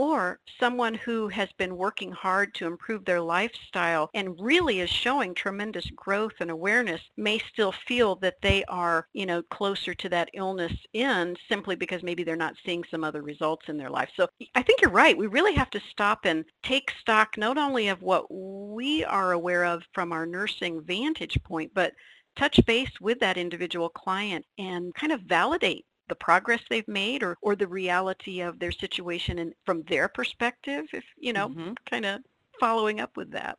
or 0.00 0.40
someone 0.58 0.94
who 0.94 1.28
has 1.28 1.50
been 1.58 1.76
working 1.76 2.10
hard 2.10 2.54
to 2.54 2.66
improve 2.66 3.04
their 3.04 3.20
lifestyle 3.20 4.08
and 4.14 4.34
really 4.40 4.80
is 4.80 4.88
showing 4.88 5.34
tremendous 5.34 5.84
growth 5.94 6.32
and 6.40 6.50
awareness 6.50 7.02
may 7.18 7.38
still 7.52 7.74
feel 7.86 8.16
that 8.16 8.40
they 8.40 8.64
are, 8.64 9.06
you 9.12 9.26
know, 9.26 9.42
closer 9.50 9.92
to 9.92 10.08
that 10.08 10.30
illness 10.32 10.72
end 10.94 11.38
simply 11.50 11.76
because 11.76 12.02
maybe 12.02 12.24
they're 12.24 12.34
not 12.34 12.54
seeing 12.64 12.82
some 12.90 13.04
other 13.04 13.20
results 13.20 13.68
in 13.68 13.76
their 13.76 13.90
life. 13.90 14.08
So 14.16 14.26
I 14.54 14.62
think 14.62 14.80
you're 14.80 14.90
right. 14.90 15.18
We 15.18 15.26
really 15.26 15.52
have 15.52 15.68
to 15.72 15.82
stop 15.90 16.20
and 16.24 16.46
take 16.62 16.90
stock 16.98 17.36
not 17.36 17.58
only 17.58 17.88
of 17.88 18.00
what 18.00 18.24
we 18.30 19.04
are 19.04 19.32
aware 19.32 19.66
of 19.66 19.82
from 19.92 20.12
our 20.12 20.24
nursing 20.24 20.80
vantage 20.82 21.36
point, 21.44 21.72
but 21.74 21.92
touch 22.36 22.58
base 22.64 22.92
with 23.02 23.20
that 23.20 23.36
individual 23.36 23.90
client 23.90 24.46
and 24.56 24.94
kind 24.94 25.12
of 25.12 25.20
validate 25.22 25.84
the 26.10 26.14
progress 26.14 26.60
they've 26.68 26.86
made 26.86 27.22
or, 27.22 27.38
or 27.40 27.56
the 27.56 27.66
reality 27.66 28.40
of 28.40 28.58
their 28.58 28.72
situation 28.72 29.38
and 29.38 29.54
from 29.64 29.82
their 29.84 30.08
perspective, 30.08 30.84
if, 30.92 31.04
you 31.16 31.32
know, 31.32 31.48
mm-hmm. 31.48 31.72
kind 31.88 32.04
of 32.04 32.20
following 32.58 33.00
up 33.00 33.16
with 33.16 33.30
that. 33.30 33.56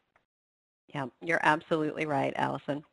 Yeah, 0.93 1.07
you're 1.23 1.39
absolutely 1.41 2.05
right, 2.05 2.33
Allison. 2.35 2.83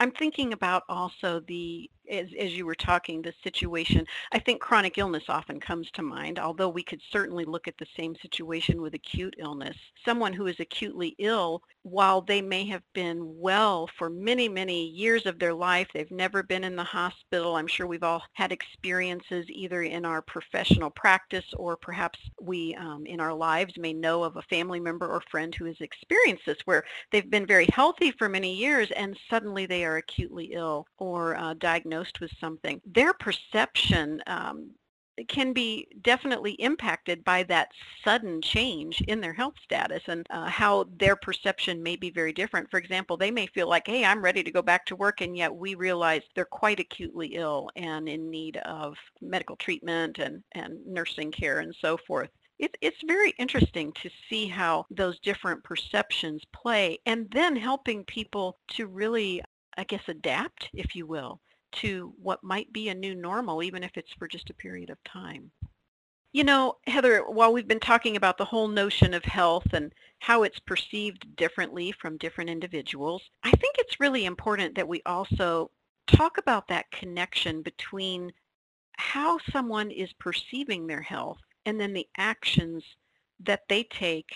I'm 0.00 0.10
thinking 0.10 0.52
about 0.52 0.82
also 0.88 1.40
the 1.46 1.88
as, 2.10 2.28
as 2.38 2.52
you 2.52 2.66
were 2.66 2.74
talking, 2.74 3.22
the 3.22 3.32
situation, 3.42 4.06
I 4.32 4.38
think 4.38 4.60
chronic 4.60 4.98
illness 4.98 5.24
often 5.28 5.60
comes 5.60 5.90
to 5.92 6.02
mind, 6.02 6.38
although 6.38 6.68
we 6.68 6.82
could 6.82 7.00
certainly 7.10 7.44
look 7.44 7.68
at 7.68 7.78
the 7.78 7.86
same 7.96 8.14
situation 8.20 8.82
with 8.82 8.94
acute 8.94 9.34
illness. 9.38 9.76
Someone 10.04 10.32
who 10.32 10.46
is 10.46 10.58
acutely 10.58 11.14
ill, 11.18 11.62
while 11.82 12.20
they 12.20 12.40
may 12.40 12.64
have 12.66 12.82
been 12.92 13.20
well 13.38 13.88
for 13.98 14.08
many, 14.08 14.48
many 14.48 14.86
years 14.86 15.26
of 15.26 15.38
their 15.38 15.54
life, 15.54 15.88
they've 15.92 16.10
never 16.10 16.42
been 16.42 16.64
in 16.64 16.76
the 16.76 16.84
hospital. 16.84 17.56
I'm 17.56 17.66
sure 17.66 17.86
we've 17.86 18.02
all 18.02 18.22
had 18.34 18.52
experiences 18.52 19.46
either 19.48 19.82
in 19.82 20.04
our 20.04 20.22
professional 20.22 20.90
practice 20.90 21.44
or 21.56 21.76
perhaps 21.76 22.18
we 22.40 22.74
um, 22.76 23.04
in 23.06 23.20
our 23.20 23.34
lives 23.34 23.74
may 23.78 23.92
know 23.92 24.22
of 24.22 24.36
a 24.36 24.42
family 24.42 24.80
member 24.80 25.08
or 25.08 25.22
friend 25.30 25.54
who 25.54 25.64
has 25.64 25.80
experienced 25.80 26.46
this 26.46 26.58
where 26.64 26.84
they've 27.10 27.30
been 27.30 27.46
very 27.46 27.66
healthy 27.72 28.12
for 28.12 28.28
many 28.28 28.54
years 28.54 28.90
and 28.92 29.16
suddenly 29.28 29.66
they 29.66 29.84
are 29.84 29.96
acutely 29.96 30.52
ill 30.52 30.86
or 30.98 31.36
uh, 31.36 31.54
diagnosed 31.54 31.91
diagnosed 31.92 32.20
with 32.20 32.30
something, 32.40 32.80
their 32.86 33.12
perception 33.12 34.22
um, 34.26 34.70
can 35.28 35.52
be 35.52 35.86
definitely 36.02 36.52
impacted 36.52 37.22
by 37.22 37.42
that 37.42 37.68
sudden 38.02 38.40
change 38.40 39.02
in 39.02 39.20
their 39.20 39.34
health 39.34 39.54
status 39.62 40.02
and 40.06 40.26
uh, 40.30 40.46
how 40.46 40.86
their 40.98 41.16
perception 41.16 41.82
may 41.82 41.96
be 41.96 42.10
very 42.10 42.32
different. 42.32 42.70
For 42.70 42.78
example, 42.78 43.16
they 43.16 43.30
may 43.30 43.46
feel 43.46 43.68
like, 43.68 43.86
hey, 43.86 44.04
I'm 44.04 44.24
ready 44.24 44.42
to 44.42 44.50
go 44.50 44.62
back 44.62 44.86
to 44.86 44.96
work, 44.96 45.20
and 45.20 45.36
yet 45.36 45.54
we 45.54 45.74
realize 45.74 46.22
they're 46.34 46.46
quite 46.46 46.80
acutely 46.80 47.28
ill 47.34 47.68
and 47.76 48.08
in 48.08 48.30
need 48.30 48.56
of 48.58 48.94
medical 49.20 49.56
treatment 49.56 50.18
and, 50.18 50.42
and 50.52 50.84
nursing 50.86 51.30
care 51.30 51.58
and 51.60 51.74
so 51.78 51.98
forth. 52.06 52.30
It, 52.58 52.74
it's 52.80 53.02
very 53.06 53.34
interesting 53.38 53.92
to 54.02 54.10
see 54.30 54.46
how 54.46 54.86
those 54.90 55.18
different 55.20 55.62
perceptions 55.64 56.42
play 56.54 56.98
and 57.06 57.28
then 57.32 57.56
helping 57.56 58.04
people 58.04 58.58
to 58.76 58.86
really, 58.86 59.42
I 59.76 59.84
guess, 59.84 60.02
adapt, 60.08 60.70
if 60.72 60.94
you 60.94 61.06
will, 61.06 61.40
to 61.72 62.12
what 62.20 62.42
might 62.44 62.72
be 62.72 62.88
a 62.88 62.94
new 62.94 63.14
normal, 63.14 63.62
even 63.62 63.82
if 63.82 63.92
it's 63.96 64.12
for 64.18 64.28
just 64.28 64.50
a 64.50 64.54
period 64.54 64.90
of 64.90 65.02
time. 65.04 65.50
You 66.32 66.44
know, 66.44 66.76
Heather, 66.86 67.24
while 67.28 67.52
we've 67.52 67.68
been 67.68 67.78
talking 67.80 68.16
about 68.16 68.38
the 68.38 68.44
whole 68.46 68.68
notion 68.68 69.12
of 69.12 69.24
health 69.24 69.66
and 69.74 69.92
how 70.20 70.44
it's 70.44 70.58
perceived 70.60 71.36
differently 71.36 71.92
from 71.92 72.16
different 72.16 72.48
individuals, 72.48 73.22
I 73.42 73.50
think 73.50 73.76
it's 73.78 74.00
really 74.00 74.24
important 74.24 74.74
that 74.76 74.88
we 74.88 75.02
also 75.04 75.70
talk 76.06 76.38
about 76.38 76.68
that 76.68 76.90
connection 76.90 77.60
between 77.60 78.32
how 78.96 79.38
someone 79.50 79.90
is 79.90 80.12
perceiving 80.14 80.86
their 80.86 81.02
health 81.02 81.38
and 81.66 81.78
then 81.78 81.92
the 81.92 82.08
actions 82.16 82.84
that 83.40 83.62
they 83.68 83.82
take 83.84 84.30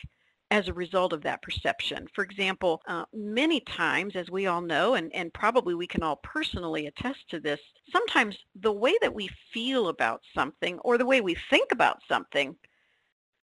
as 0.50 0.68
a 0.68 0.72
result 0.72 1.12
of 1.12 1.22
that 1.22 1.42
perception. 1.42 2.06
For 2.14 2.22
example, 2.22 2.80
uh, 2.86 3.04
many 3.12 3.60
times, 3.60 4.14
as 4.14 4.30
we 4.30 4.46
all 4.46 4.60
know, 4.60 4.94
and, 4.94 5.12
and 5.14 5.32
probably 5.34 5.74
we 5.74 5.86
can 5.86 6.02
all 6.02 6.16
personally 6.22 6.86
attest 6.86 7.28
to 7.30 7.40
this, 7.40 7.60
sometimes 7.90 8.36
the 8.54 8.72
way 8.72 8.94
that 9.02 9.14
we 9.14 9.28
feel 9.52 9.88
about 9.88 10.20
something 10.34 10.78
or 10.80 10.98
the 10.98 11.06
way 11.06 11.20
we 11.20 11.36
think 11.50 11.72
about 11.72 11.98
something 12.08 12.54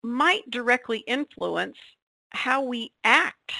might 0.02 0.48
directly 0.50 0.98
influence 1.00 1.76
how 2.30 2.62
we 2.62 2.92
act 3.04 3.52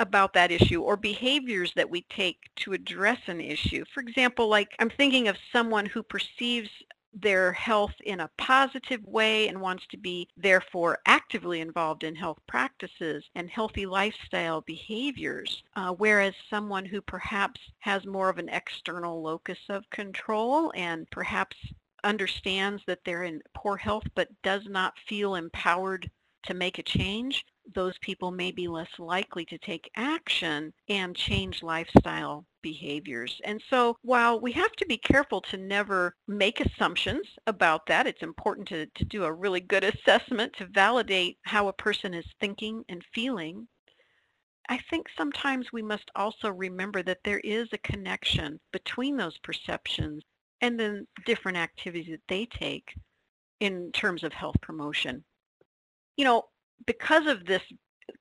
about 0.00 0.32
that 0.32 0.52
issue 0.52 0.82
or 0.82 0.96
behaviors 0.96 1.72
that 1.74 1.90
we 1.90 2.06
take 2.08 2.38
to 2.56 2.72
address 2.72 3.18
an 3.26 3.40
issue. 3.40 3.84
For 3.92 4.00
example, 4.00 4.48
like 4.48 4.74
I'm 4.78 4.90
thinking 4.90 5.26
of 5.26 5.36
someone 5.52 5.86
who 5.86 6.02
perceives 6.02 6.70
their 7.12 7.52
health 7.52 7.94
in 8.04 8.20
a 8.20 8.30
positive 8.36 9.02
way 9.04 9.48
and 9.48 9.60
wants 9.60 9.86
to 9.88 9.96
be 9.96 10.28
therefore 10.36 10.98
actively 11.06 11.60
involved 11.60 12.04
in 12.04 12.14
health 12.14 12.38
practices 12.46 13.24
and 13.34 13.50
healthy 13.50 13.86
lifestyle 13.86 14.60
behaviors, 14.62 15.62
uh, 15.76 15.92
whereas 15.92 16.34
someone 16.50 16.84
who 16.84 17.00
perhaps 17.00 17.60
has 17.78 18.06
more 18.06 18.28
of 18.28 18.38
an 18.38 18.48
external 18.48 19.22
locus 19.22 19.58
of 19.68 19.88
control 19.90 20.72
and 20.74 21.10
perhaps 21.10 21.56
understands 22.04 22.82
that 22.86 23.00
they're 23.04 23.24
in 23.24 23.42
poor 23.54 23.76
health 23.76 24.04
but 24.14 24.28
does 24.42 24.66
not 24.66 24.98
feel 25.08 25.34
empowered 25.34 26.10
to 26.44 26.54
make 26.54 26.78
a 26.78 26.82
change, 26.82 27.44
those 27.74 27.98
people 27.98 28.30
may 28.30 28.50
be 28.52 28.68
less 28.68 28.98
likely 28.98 29.44
to 29.44 29.58
take 29.58 29.90
action 29.96 30.72
and 30.88 31.14
change 31.16 31.62
lifestyle 31.62 32.46
behaviors. 32.62 33.40
And 33.44 33.62
so 33.70 33.96
while 34.02 34.40
we 34.40 34.52
have 34.52 34.72
to 34.72 34.86
be 34.86 34.96
careful 34.98 35.40
to 35.42 35.56
never 35.56 36.14
make 36.26 36.60
assumptions 36.60 37.26
about 37.46 37.86
that, 37.86 38.06
it's 38.06 38.22
important 38.22 38.68
to, 38.68 38.86
to 38.86 39.04
do 39.04 39.24
a 39.24 39.32
really 39.32 39.60
good 39.60 39.84
assessment 39.84 40.52
to 40.54 40.66
validate 40.66 41.38
how 41.42 41.68
a 41.68 41.72
person 41.72 42.14
is 42.14 42.26
thinking 42.40 42.84
and 42.88 43.04
feeling. 43.14 43.68
I 44.68 44.78
think 44.90 45.06
sometimes 45.16 45.72
we 45.72 45.82
must 45.82 46.10
also 46.14 46.50
remember 46.50 47.02
that 47.02 47.20
there 47.24 47.40
is 47.40 47.68
a 47.72 47.78
connection 47.78 48.60
between 48.72 49.16
those 49.16 49.38
perceptions 49.38 50.22
and 50.60 50.78
then 50.78 51.06
different 51.24 51.56
activities 51.56 52.10
that 52.10 52.20
they 52.28 52.46
take 52.46 52.94
in 53.60 53.90
terms 53.92 54.22
of 54.22 54.32
health 54.32 54.60
promotion. 54.60 55.24
You 56.16 56.24
know, 56.24 56.44
because 56.86 57.26
of 57.26 57.44
this 57.46 57.62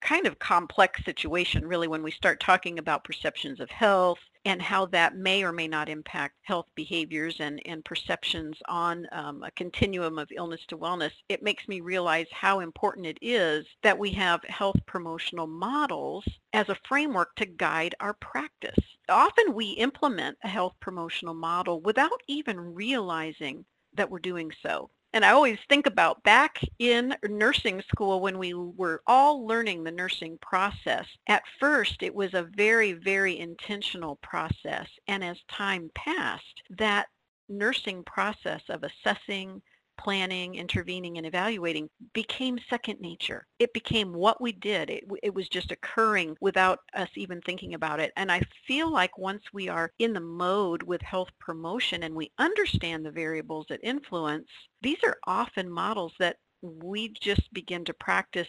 kind 0.01 0.27
of 0.27 0.39
complex 0.39 1.03
situation 1.05 1.65
really 1.65 1.87
when 1.87 2.03
we 2.03 2.11
start 2.11 2.39
talking 2.39 2.79
about 2.79 3.03
perceptions 3.03 3.59
of 3.59 3.69
health 3.69 4.19
and 4.45 4.61
how 4.61 4.85
that 4.85 5.17
may 5.17 5.43
or 5.43 5.51
may 5.51 5.67
not 5.67 5.89
impact 5.89 6.35
health 6.43 6.67
behaviors 6.73 7.35
and, 7.41 7.61
and 7.65 7.83
perceptions 7.83 8.57
on 8.69 9.05
um, 9.11 9.43
a 9.43 9.51
continuum 9.51 10.17
of 10.17 10.31
illness 10.31 10.61
to 10.67 10.77
wellness, 10.77 11.11
it 11.27 11.43
makes 11.43 11.67
me 11.67 11.81
realize 11.81 12.27
how 12.31 12.61
important 12.61 13.05
it 13.05 13.17
is 13.21 13.65
that 13.83 13.99
we 13.99 14.11
have 14.11 14.41
health 14.45 14.77
promotional 14.85 15.47
models 15.47 16.23
as 16.53 16.69
a 16.69 16.77
framework 16.87 17.35
to 17.35 17.45
guide 17.45 17.93
our 17.99 18.13
practice. 18.13 18.79
Often 19.09 19.53
we 19.53 19.71
implement 19.71 20.37
a 20.43 20.47
health 20.47 20.75
promotional 20.79 21.33
model 21.33 21.81
without 21.81 22.21
even 22.27 22.57
realizing 22.57 23.65
that 23.95 24.09
we're 24.09 24.19
doing 24.19 24.51
so. 24.61 24.89
And 25.13 25.23
I 25.23 25.31
always 25.31 25.57
think 25.69 25.87
about 25.87 26.21
back 26.23 26.59
in 26.79 27.15
nursing 27.27 27.81
school 27.89 28.21
when 28.21 28.37
we 28.37 28.53
were 28.53 29.01
all 29.07 29.47
learning 29.47 29.83
the 29.83 29.91
nursing 29.91 30.37
process. 30.41 31.05
At 31.27 31.43
first, 31.59 32.03
it 32.03 32.13
was 32.13 32.33
a 32.33 32.49
very, 32.55 32.93
very 32.93 33.39
intentional 33.39 34.17
process. 34.17 34.87
And 35.07 35.23
as 35.23 35.37
time 35.49 35.89
passed, 35.95 36.61
that 36.77 37.07
nursing 37.49 38.03
process 38.03 38.61
of 38.69 38.83
assessing, 38.83 39.61
planning, 39.97 40.55
intervening, 40.55 41.17
and 41.17 41.25
evaluating 41.25 41.89
became 42.13 42.59
second 42.69 42.99
nature. 42.99 43.45
It 43.59 43.73
became 43.73 44.13
what 44.13 44.41
we 44.41 44.51
did. 44.51 44.89
It, 44.89 45.03
it 45.23 45.33
was 45.33 45.49
just 45.49 45.71
occurring 45.71 46.37
without 46.41 46.79
us 46.95 47.09
even 47.15 47.41
thinking 47.41 47.73
about 47.73 47.99
it. 47.99 48.11
And 48.15 48.31
I 48.31 48.41
feel 48.67 48.91
like 48.91 49.17
once 49.17 49.43
we 49.53 49.69
are 49.69 49.91
in 49.99 50.13
the 50.13 50.19
mode 50.19 50.83
with 50.83 51.01
health 51.01 51.29
promotion 51.39 52.03
and 52.03 52.15
we 52.15 52.31
understand 52.37 53.05
the 53.05 53.11
variables 53.11 53.65
that 53.69 53.79
influence, 53.83 54.47
these 54.81 54.99
are 55.03 55.17
often 55.25 55.69
models 55.69 56.13
that 56.19 56.37
we 56.61 57.13
just 57.21 57.51
begin 57.53 57.85
to 57.85 57.93
practice 57.93 58.47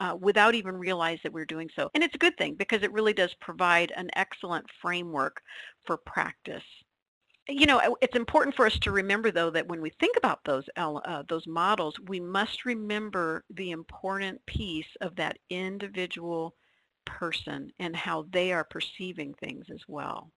uh, 0.00 0.16
without 0.20 0.54
even 0.54 0.74
realize 0.74 1.18
that 1.22 1.32
we're 1.32 1.46
doing 1.46 1.70
so. 1.74 1.90
And 1.94 2.04
it's 2.04 2.14
a 2.14 2.18
good 2.18 2.36
thing 2.36 2.54
because 2.54 2.82
it 2.82 2.92
really 2.92 3.14
does 3.14 3.34
provide 3.40 3.92
an 3.96 4.10
excellent 4.14 4.66
framework 4.82 5.40
for 5.86 5.96
practice 5.96 6.64
you 7.48 7.66
know, 7.66 7.96
it's 8.00 8.16
important 8.16 8.56
for 8.56 8.66
us 8.66 8.78
to 8.80 8.90
remember, 8.92 9.30
though, 9.30 9.50
that 9.50 9.68
when 9.68 9.80
we 9.80 9.90
think 9.90 10.16
about 10.16 10.44
those 10.44 10.68
uh, 10.76 11.22
those 11.28 11.46
models, 11.46 11.98
we 12.00 12.20
must 12.20 12.64
remember 12.64 13.44
the 13.50 13.70
important 13.70 14.44
piece 14.46 14.96
of 15.00 15.16
that 15.16 15.38
individual 15.50 16.54
person 17.04 17.70
and 17.78 17.94
how 17.96 18.26
they 18.30 18.52
are 18.52 18.64
perceiving 18.64 19.34
things 19.34 19.66
as 19.70 19.82
well. 19.88 20.32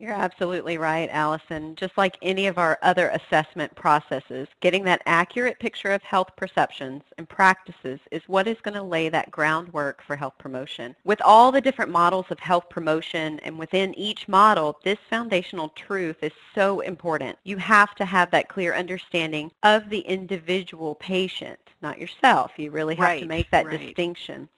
You're 0.00 0.14
absolutely 0.14 0.78
right, 0.78 1.10
Allison. 1.12 1.76
Just 1.76 1.98
like 1.98 2.16
any 2.22 2.46
of 2.46 2.56
our 2.56 2.78
other 2.80 3.10
assessment 3.10 3.74
processes, 3.74 4.48
getting 4.62 4.82
that 4.84 5.02
accurate 5.04 5.58
picture 5.58 5.92
of 5.92 6.02
health 6.02 6.30
perceptions 6.36 7.02
and 7.18 7.28
practices 7.28 8.00
is 8.10 8.22
what 8.26 8.48
is 8.48 8.56
going 8.62 8.76
to 8.76 8.82
lay 8.82 9.10
that 9.10 9.30
groundwork 9.30 10.02
for 10.02 10.16
health 10.16 10.38
promotion. 10.38 10.96
With 11.04 11.20
all 11.22 11.52
the 11.52 11.60
different 11.60 11.90
models 11.90 12.24
of 12.30 12.40
health 12.40 12.70
promotion 12.70 13.40
and 13.40 13.58
within 13.58 13.92
each 13.98 14.26
model, 14.26 14.78
this 14.84 14.98
foundational 15.10 15.68
truth 15.68 16.16
is 16.22 16.32
so 16.54 16.80
important. 16.80 17.36
You 17.44 17.58
have 17.58 17.94
to 17.96 18.06
have 18.06 18.30
that 18.30 18.48
clear 18.48 18.74
understanding 18.74 19.50
of 19.64 19.90
the 19.90 20.00
individual 20.00 20.94
patient, 20.94 21.60
not 21.82 21.98
yourself. 21.98 22.52
You 22.56 22.70
really 22.70 22.94
have 22.94 23.04
right, 23.04 23.20
to 23.20 23.26
make 23.26 23.50
that 23.50 23.66
right. 23.66 23.78
distinction. 23.78 24.48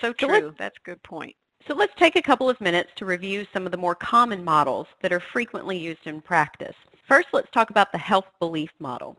So 0.00 0.14
true. 0.14 0.40
So 0.40 0.54
That's 0.56 0.78
a 0.78 0.86
good 0.86 1.02
point. 1.02 1.36
So 1.66 1.74
let's 1.74 1.94
take 1.96 2.14
a 2.14 2.22
couple 2.22 2.48
of 2.48 2.60
minutes 2.60 2.92
to 2.94 3.04
review 3.04 3.44
some 3.52 3.66
of 3.66 3.72
the 3.72 3.78
more 3.78 3.96
common 3.96 4.44
models 4.44 4.86
that 5.02 5.12
are 5.12 5.18
frequently 5.18 5.76
used 5.76 6.06
in 6.06 6.20
practice. 6.20 6.76
First, 7.08 7.28
let's 7.32 7.50
talk 7.50 7.70
about 7.70 7.90
the 7.90 7.98
health 7.98 8.26
belief 8.38 8.70
model. 8.78 9.16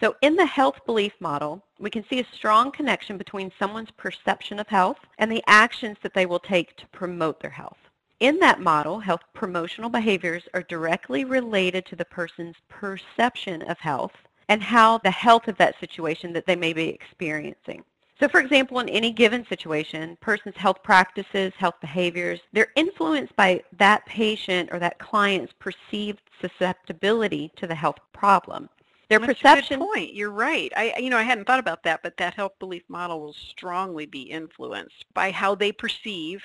So 0.00 0.14
in 0.22 0.36
the 0.36 0.46
health 0.46 0.78
belief 0.86 1.12
model, 1.18 1.60
we 1.80 1.90
can 1.90 2.04
see 2.08 2.20
a 2.20 2.26
strong 2.32 2.70
connection 2.70 3.18
between 3.18 3.50
someone's 3.58 3.90
perception 3.90 4.60
of 4.60 4.68
health 4.68 4.98
and 5.18 5.30
the 5.30 5.42
actions 5.48 5.96
that 6.02 6.14
they 6.14 6.24
will 6.24 6.38
take 6.38 6.76
to 6.76 6.86
promote 6.88 7.40
their 7.40 7.50
health. 7.50 7.78
In 8.20 8.38
that 8.38 8.60
model, 8.60 9.00
health 9.00 9.22
promotional 9.34 9.90
behaviors 9.90 10.44
are 10.54 10.62
directly 10.62 11.24
related 11.24 11.84
to 11.86 11.96
the 11.96 12.04
person's 12.04 12.56
perception 12.68 13.62
of 13.62 13.78
health 13.80 14.12
and 14.48 14.62
how 14.62 14.98
the 14.98 15.10
health 15.10 15.48
of 15.48 15.58
that 15.58 15.78
situation 15.80 16.32
that 16.32 16.46
they 16.46 16.56
may 16.56 16.72
be 16.72 16.88
experiencing. 16.88 17.82
So 18.20 18.28
for 18.28 18.40
example, 18.40 18.80
in 18.80 18.88
any 18.88 19.12
given 19.12 19.46
situation, 19.46 20.18
person's 20.20 20.56
health 20.56 20.82
practices, 20.82 21.52
health 21.56 21.76
behaviors, 21.80 22.40
they're 22.52 22.72
influenced 22.74 23.34
by 23.36 23.62
that 23.78 24.04
patient 24.06 24.70
or 24.72 24.78
that 24.80 24.98
client's 24.98 25.52
perceived 25.60 26.20
susceptibility 26.40 27.52
to 27.56 27.66
the 27.66 27.74
health 27.74 27.98
problem. 28.12 28.68
Their 29.08 29.20
That's 29.20 29.34
perception 29.34 29.80
a 29.80 29.84
good 29.84 29.92
point. 29.92 30.14
You're 30.14 30.32
right. 30.32 30.72
I 30.76 30.94
you 30.98 31.10
know 31.10 31.16
I 31.16 31.22
hadn't 31.22 31.46
thought 31.46 31.60
about 31.60 31.82
that, 31.84 32.00
but 32.02 32.16
that 32.18 32.34
health 32.34 32.52
belief 32.58 32.82
model 32.88 33.20
will 33.20 33.34
strongly 33.50 34.04
be 34.04 34.22
influenced 34.22 35.06
by 35.14 35.30
how 35.30 35.54
they 35.54 35.72
perceive 35.72 36.42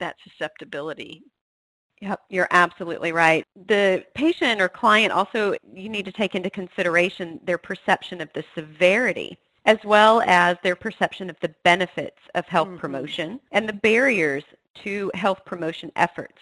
that 0.00 0.16
susceptibility. 0.22 1.22
Yep, 2.00 2.20
you're 2.28 2.48
absolutely 2.50 3.12
right. 3.12 3.46
The 3.68 4.04
patient 4.14 4.60
or 4.60 4.68
client 4.68 5.12
also, 5.12 5.54
you 5.72 5.88
need 5.88 6.04
to 6.04 6.12
take 6.12 6.34
into 6.34 6.50
consideration 6.50 7.40
their 7.44 7.56
perception 7.56 8.20
of 8.20 8.28
the 8.34 8.44
severity 8.54 9.38
as 9.64 9.78
well 9.84 10.22
as 10.26 10.56
their 10.62 10.76
perception 10.76 11.30
of 11.30 11.36
the 11.40 11.54
benefits 11.62 12.18
of 12.34 12.46
health 12.46 12.68
Mhm. 12.68 12.78
promotion 12.78 13.40
and 13.52 13.68
the 13.68 13.72
barriers 13.72 14.44
to 14.82 15.10
health 15.14 15.44
promotion 15.44 15.90
efforts. 15.96 16.38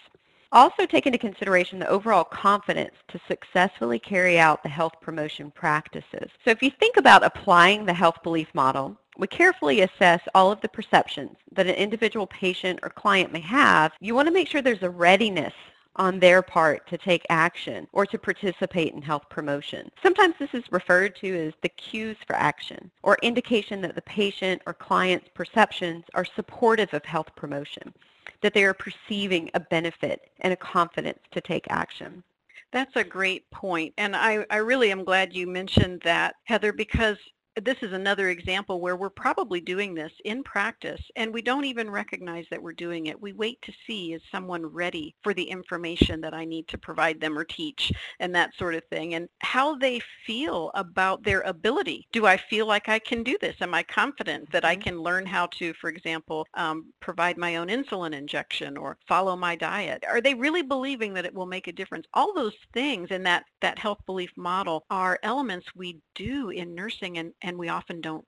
Also 0.51 0.85
take 0.85 1.07
into 1.07 1.17
consideration 1.17 1.79
the 1.79 1.87
overall 1.87 2.23
confidence 2.23 2.95
to 3.07 3.19
successfully 3.27 3.97
carry 3.97 4.37
out 4.37 4.61
the 4.61 4.69
health 4.69 4.93
promotion 5.01 5.49
practices. 5.49 6.29
So 6.45 6.51
if 6.51 6.61
you 6.61 6.69
think 6.69 6.97
about 6.97 7.23
applying 7.23 7.85
the 7.85 7.93
health 7.93 8.21
belief 8.21 8.53
model, 8.53 8.95
we 9.17 9.27
carefully 9.27 9.81
assess 9.81 10.21
all 10.35 10.51
of 10.51 10.61
the 10.61 10.69
perceptions 10.69 11.37
that 11.51 11.67
an 11.67 11.75
individual 11.75 12.27
patient 12.27 12.79
or 12.83 12.89
client 12.89 13.31
may 13.31 13.39
have. 13.39 13.93
You 13.99 14.15
want 14.15 14.27
to 14.27 14.33
make 14.33 14.47
sure 14.47 14.61
there's 14.61 14.83
a 14.83 14.89
readiness 14.89 15.53
on 15.95 16.19
their 16.19 16.41
part 16.41 16.87
to 16.87 16.97
take 16.97 17.25
action 17.29 17.87
or 17.91 18.05
to 18.05 18.17
participate 18.17 18.93
in 18.93 19.01
health 19.01 19.29
promotion. 19.29 19.89
Sometimes 20.01 20.35
this 20.39 20.53
is 20.53 20.63
referred 20.71 21.15
to 21.17 21.47
as 21.47 21.53
the 21.61 21.69
cues 21.69 22.17
for 22.25 22.35
action 22.35 22.91
or 23.03 23.17
indication 23.21 23.81
that 23.81 23.95
the 23.95 24.01
patient 24.01 24.61
or 24.65 24.73
client's 24.73 25.29
perceptions 25.33 26.03
are 26.13 26.25
supportive 26.25 26.93
of 26.93 27.05
health 27.05 27.35
promotion, 27.35 27.93
that 28.41 28.53
they 28.53 28.63
are 28.63 28.73
perceiving 28.73 29.49
a 29.53 29.59
benefit 29.59 30.31
and 30.41 30.53
a 30.53 30.57
confidence 30.57 31.19
to 31.31 31.41
take 31.41 31.65
action. 31.69 32.23
That's 32.71 32.95
a 32.95 33.03
great 33.03 33.49
point. 33.51 33.93
And 33.99 34.15
I, 34.15 34.45
I 34.49 34.57
really 34.57 34.91
am 34.91 35.03
glad 35.03 35.35
you 35.35 35.45
mentioned 35.45 36.01
that, 36.05 36.35
Heather, 36.45 36.73
because 36.73 37.17
this 37.61 37.77
is 37.83 37.93
another 37.93 38.29
example 38.29 38.81
where 38.81 38.95
we're 38.95 39.09
probably 39.09 39.61
doing 39.61 39.93
this 39.93 40.11
in 40.25 40.43
practice 40.43 41.01
and 41.15 41.33
we 41.33 41.41
don't 41.41 41.65
even 41.65 41.89
recognize 41.89 42.45
that 42.49 42.61
we're 42.61 42.73
doing 42.73 43.07
it. 43.07 43.21
We 43.21 43.33
wait 43.33 43.61
to 43.63 43.73
see 43.85 44.13
is 44.13 44.21
someone 44.31 44.65
ready 44.65 45.15
for 45.23 45.33
the 45.33 45.43
information 45.43 46.21
that 46.21 46.33
I 46.33 46.45
need 46.45 46.67
to 46.69 46.77
provide 46.77 47.19
them 47.21 47.37
or 47.37 47.43
teach 47.43 47.91
and 48.19 48.33
that 48.35 48.55
sort 48.55 48.75
of 48.75 48.83
thing 48.91 49.13
and 49.13 49.29
how 49.41 49.75
they 49.75 50.01
feel 50.25 50.71
about 50.73 51.23
their 51.23 51.41
ability. 51.41 52.07
Do 52.11 52.25
I 52.25 52.37
feel 52.37 52.65
like 52.65 52.89
I 52.89 52.99
can 52.99 53.23
do 53.23 53.37
this? 53.39 53.55
Am 53.61 53.73
I 53.73 53.83
confident 53.83 54.51
that 54.51 54.65
I 54.65 54.75
Mhm. 54.75 54.81
can 54.83 55.01
learn 55.01 55.25
how 55.25 55.47
to, 55.59 55.73
for 55.75 55.89
example, 55.89 56.47
um, 56.55 56.93
provide 57.01 57.37
my 57.37 57.57
own 57.57 57.67
insulin 57.67 58.13
injection 58.15 58.77
or 58.77 58.97
follow 59.07 59.35
my 59.35 59.55
diet? 59.55 60.03
Are 60.07 60.21
they 60.21 60.33
really 60.33 60.63
believing 60.63 61.13
that 61.13 61.25
it 61.25 61.33
will 61.33 61.45
make 61.45 61.67
a 61.67 61.71
difference? 61.73 62.07
All 62.13 62.33
those 62.33 62.55
things 62.73 63.11
in 63.11 63.23
that, 63.23 63.45
that 63.61 63.77
health 63.79 63.99
belief 64.05 64.31
model 64.37 64.85
are 64.89 65.19
elements 65.23 65.67
we 65.75 65.99
do 66.15 66.49
in 66.49 66.73
nursing 66.73 67.17
and 67.17 67.33
and 67.43 67.57
we 67.57 67.69
often 67.69 68.01
don't 68.01 68.25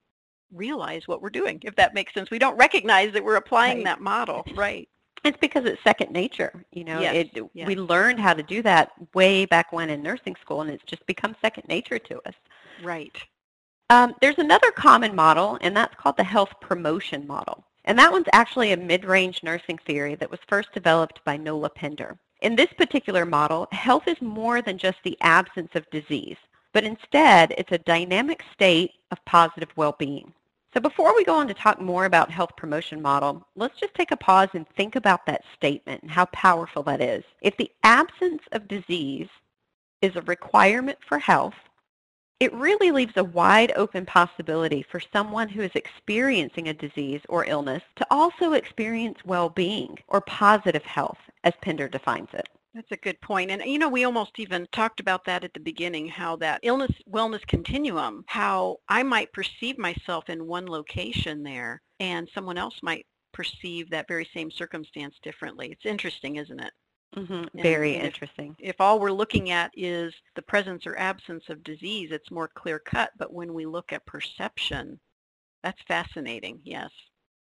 realize 0.54 1.08
what 1.08 1.22
we're 1.22 1.30
doing, 1.30 1.60
if 1.64 1.76
that 1.76 1.94
makes 1.94 2.14
sense. 2.14 2.30
We 2.30 2.40
don't 2.40 2.58
recognize 2.58 3.12
that 3.14 3.24
we're 3.24 3.36
applying 3.38 3.78
Right. 3.78 3.86
that 3.86 4.02
model. 4.02 4.44
Right. 4.56 4.88
It's 5.24 5.38
because 5.40 5.66
it's 5.66 5.82
second 5.84 6.12
nature. 6.12 6.64
You 6.72 6.84
know, 6.84 7.00
Yes, 7.00 7.16
it, 7.34 7.44
yes. 7.56 7.66
we 7.68 7.76
learned 7.76 8.20
how 8.20 8.36
to 8.36 8.44
do 8.44 8.62
that 8.62 8.92
way 9.16 9.46
back 9.46 9.74
when 9.74 9.90
in 9.90 10.04
nursing 10.04 10.36
school, 10.40 10.62
and 10.62 10.70
it's 10.70 10.84
just 10.84 11.04
become 11.08 11.36
second 11.42 11.64
nature 11.68 11.98
to 11.98 12.22
us. 12.28 12.36
Right. 12.84 13.18
Um, 13.90 14.14
there's 14.22 14.38
another 14.38 14.70
common 14.72 15.16
model, 15.16 15.58
and 15.62 15.76
that's 15.76 15.96
called 15.96 16.18
the 16.18 16.24
health 16.24 16.54
promotion 16.62 17.26
model. 17.26 17.66
And 17.86 17.98
that 17.98 18.12
one's 18.12 18.28
actually 18.34 18.72
a 18.74 18.78
mid-range 18.78 19.42
nursing 19.42 19.80
theory 19.80 20.14
that 20.16 20.30
was 20.30 20.40
first 20.48 20.72
developed 20.74 21.24
by 21.24 21.38
Nola 21.38 21.70
Pender. 21.70 22.18
In 22.42 22.56
this 22.56 22.72
particular 22.78 23.26
model, 23.26 23.68
health 23.72 24.08
is 24.08 24.22
more 24.22 24.62
than 24.62 24.78
just 24.78 24.98
the 25.04 25.18
absence 25.22 25.70
of 25.74 25.90
disease, 25.90 26.38
but 26.76 26.84
instead 26.84 27.54
it's 27.58 27.72
a 27.72 27.78
dynamic 27.78 28.44
state 28.54 28.92
of 29.12 29.24
positive 29.24 29.70
well-being. 29.78 30.34
So 30.74 30.82
before 30.82 31.16
we 31.16 31.24
go 31.24 31.36
on 31.36 31.48
to 31.48 31.54
talk 31.54 31.80
more 31.80 32.04
about 32.04 32.30
health 32.30 32.52
promotion 32.58 33.02
model, 33.02 33.48
let's 33.56 33.80
just 33.80 33.94
take 33.94 34.12
a 34.12 34.18
pause 34.18 34.50
and 34.52 34.68
think 34.68 34.98
about 34.98 35.26
that 35.26 35.46
statement 35.56 36.02
and 36.02 36.12
how 36.12 36.26
powerful 36.26 36.84
that 36.84 37.00
is. 37.00 37.24
If 37.40 37.56
the 37.56 37.72
absence 37.84 38.42
of 38.52 38.68
disease 38.68 39.30
is 40.02 40.18
a 40.18 40.22
requirement 40.24 40.98
for 41.08 41.18
health, 41.18 41.54
it 42.42 42.54
really 42.54 42.92
leaves 42.92 43.14
a 43.16 43.24
wide 43.24 43.72
open 43.78 44.06
possibility 44.06 44.86
for 44.92 45.00
someone 45.00 45.48
who 45.48 45.62
is 45.62 45.72
experiencing 45.76 46.68
a 46.68 46.74
disease 46.74 47.22
or 47.30 47.46
illness 47.46 47.84
to 47.96 48.08
also 48.12 48.52
experience 48.52 49.20
well-being 49.24 49.98
or 50.10 50.20
positive 50.20 50.84
health 50.84 51.20
as 51.46 51.54
Pender 51.62 51.88
defines 51.88 52.34
it. 52.34 52.50
That's 52.76 52.92
a 52.92 52.98
good 52.98 53.20
point. 53.22 53.52
And 53.52 53.64
you 53.64 53.80
know, 53.80 53.90
we 53.90 54.04
almost 54.04 54.38
even 54.38 54.68
talked 54.74 55.00
about 55.00 55.24
that 55.26 55.46
at 55.46 55.54
the 55.54 55.62
beginning, 55.62 56.10
how 56.10 56.36
that 56.38 56.60
illness 56.62 56.92
wellness 57.10 57.48
continuum, 57.48 58.26
how 58.28 58.78
I 58.90 59.02
might 59.02 59.32
perceive 59.34 59.78
myself 59.78 60.30
in 60.30 60.46
one 60.46 60.68
location 60.68 61.42
there 61.42 61.82
and 62.02 62.30
someone 62.36 62.58
else 62.58 62.78
might 62.84 63.08
perceive 63.34 63.90
that 63.90 64.08
very 64.10 64.28
same 64.34 64.52
circumstance 64.52 65.16
differently. 65.24 65.72
It's 65.72 65.86
interesting, 65.86 66.36
isn't 66.36 66.60
it? 66.60 66.74
hmm 67.16 67.46
Very 67.56 67.96
if- 67.96 68.04
interesting. 68.04 68.58
if 68.60 68.82
all 68.82 69.00
we're 69.00 69.12
looking 69.12 69.52
at 69.52 69.72
is 69.74 70.14
the 70.36 70.42
presence 70.42 70.86
or 70.86 70.98
absence 70.98 71.46
of 71.50 71.64
disease, 71.64 72.12
it's 72.12 72.30
more 72.30 72.50
clear 72.50 72.80
cut. 72.80 73.12
But 73.18 73.34
when 73.34 73.54
we 73.54 73.66
look 73.66 73.94
at 73.94 74.06
perception, 74.06 75.00
that's 75.64 75.82
fascinating. 75.88 76.60
Yes. 76.66 76.92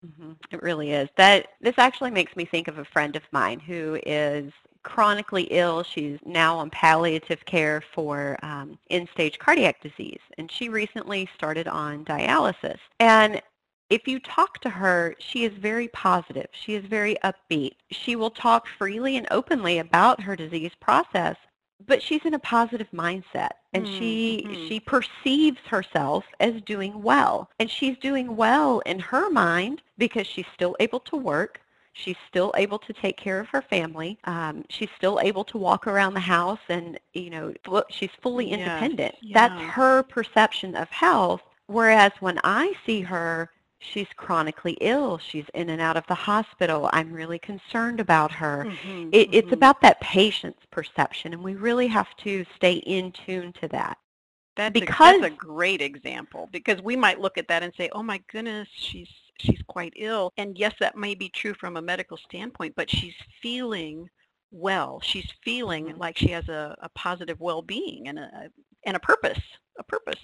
Hmm 0.04 0.34
It 0.52 0.62
really 0.62 0.92
is. 0.92 1.10
That 1.18 1.48
this 1.62 1.76
actually 1.78 2.12
makes 2.12 2.36
me 2.36 2.46
think 2.46 2.68
of 2.68 2.78
a 2.78 2.86
friend 2.86 3.16
of 3.16 3.24
mine 3.32 3.60
who 3.60 4.00
is 4.06 4.52
chronically 4.84 5.44
ill. 5.44 5.84
She's 5.84 6.20
now 6.26 6.58
on 6.58 6.70
palliative 6.70 7.46
care 7.46 7.82
for 7.94 8.38
um, 8.44 8.78
end-stage 8.90 9.40
cardiac 9.40 9.82
disease, 9.82 10.20
and 10.38 10.52
she 10.52 10.68
recently 10.70 11.30
started 11.36 11.68
on 11.68 12.04
dialysis. 12.06 12.80
And 13.00 13.42
if 13.90 14.08
you 14.08 14.20
talk 14.20 14.60
to 14.62 14.70
her, 14.70 15.16
she 15.20 15.46
is 15.46 15.54
very 15.54 15.88
positive. 15.90 16.48
She 16.52 16.76
is 16.76 16.86
very 16.86 17.16
upbeat. 17.24 17.74
She 17.92 18.16
will 18.16 18.32
talk 18.32 18.68
freely 18.78 19.16
and 19.18 19.28
openly 19.32 19.80
about 19.80 20.22
her 20.22 20.36
disease 20.36 20.72
process, 20.82 21.38
but 21.88 22.02
she's 22.02 22.26
in 22.26 22.34
a 22.34 22.40
positive 22.40 22.90
mindset 22.92 23.52
and 23.74 23.88
she 23.88 24.46
Mhm. 24.48 24.68
she 24.68 24.80
perceives 24.80 25.60
herself 25.68 26.26
as 26.40 26.62
doing 26.62 27.02
well. 27.02 27.50
And 27.60 27.70
she's 27.70 27.98
doing 27.98 28.36
well 28.36 28.80
in 28.80 29.00
her 29.00 29.30
mind 29.30 29.82
because 29.98 30.28
she's 30.28 30.48
still 30.54 30.76
able 30.80 31.00
to 31.02 31.16
work. 31.16 31.62
She's 31.94 32.18
still 32.28 32.52
able 32.56 32.80
to 32.80 32.94
take 32.94 33.18
care 33.18 33.40
of 33.40 33.48
her 33.50 33.62
family. 33.62 34.18
Um, 34.24 34.66
she's 34.70 34.90
still 34.98 35.20
able 35.22 35.44
to 35.46 35.58
walk 35.58 35.88
around 35.88 36.14
the 36.16 36.20
house 36.22 36.60
and, 36.70 37.00
you 37.14 37.30
know, 37.30 37.54
she's 37.90 38.10
fully 38.22 38.50
Yes, 38.50 38.60
independent. 38.60 39.16
That's 39.34 39.60
yeah. 39.60 39.72
her 39.72 40.04
perception 40.04 40.76
of 40.76 40.90
health. 40.90 41.42
Whereas 41.68 42.12
when 42.20 42.40
I 42.44 42.74
see 42.86 43.02
her, 43.02 43.50
she's 43.92 44.08
chronically 44.16 44.78
ill. 44.82 45.18
She's 45.18 45.46
in 45.54 45.70
and 45.70 45.82
out 45.82 45.98
of 45.98 46.06
the 46.08 46.16
hospital. 46.16 46.90
I'm 46.94 47.12
really 47.12 47.40
concerned 47.40 48.00
about 48.00 48.32
her. 48.32 48.66
Mhm, 48.66 49.10
It, 49.12 49.30
it's 49.34 49.50
mhm. 49.50 49.54
about 49.54 49.82
that 49.82 50.00
patient's 50.02 50.66
perception, 50.72 51.34
and 51.34 51.44
we 51.44 51.56
really 51.56 51.88
have 51.88 52.16
to 52.18 52.46
stay 52.56 52.76
in 52.76 53.12
tune 53.12 53.54
to 53.62 53.68
that. 53.70 53.98
That's 54.56 54.74
because- 54.74 55.18
a, 55.18 55.22
that's 55.22 55.34
a 55.34 55.38
great 55.38 55.82
example 55.82 56.48
because 56.52 56.82
we 56.82 56.96
might 56.96 57.20
look 57.20 57.38
at 57.38 57.48
that 57.48 57.64
and 57.64 57.74
say, 57.76 57.90
"Oh 57.94 58.04
my 58.04 58.20
goodness, 58.32 58.68
she's 58.72 59.10
she's 59.40 59.62
quite 59.68 59.94
ill." 59.98 60.32
And 60.38 60.58
yes, 60.58 60.74
that 60.80 60.96
may 60.96 61.16
be 61.16 61.30
true 61.30 61.54
from 61.56 61.76
a 61.78 61.82
medical 61.82 62.18
standpoint, 62.18 62.76
but 62.76 62.90
she's 62.90 63.16
feeling 63.42 64.10
well. 64.52 65.00
She's 65.02 65.32
feeling 65.44 65.86
Mhm. 65.88 65.98
like 65.98 66.18
she 66.18 66.28
has 66.30 66.48
a, 66.50 66.76
a 66.82 66.90
positive 66.90 67.40
well-being 67.40 68.08
and 68.08 68.20
a 68.20 68.50
and 68.86 68.96
a 68.96 69.00
purpose, 69.00 69.42
a 69.80 69.84
purpose. 69.84 70.20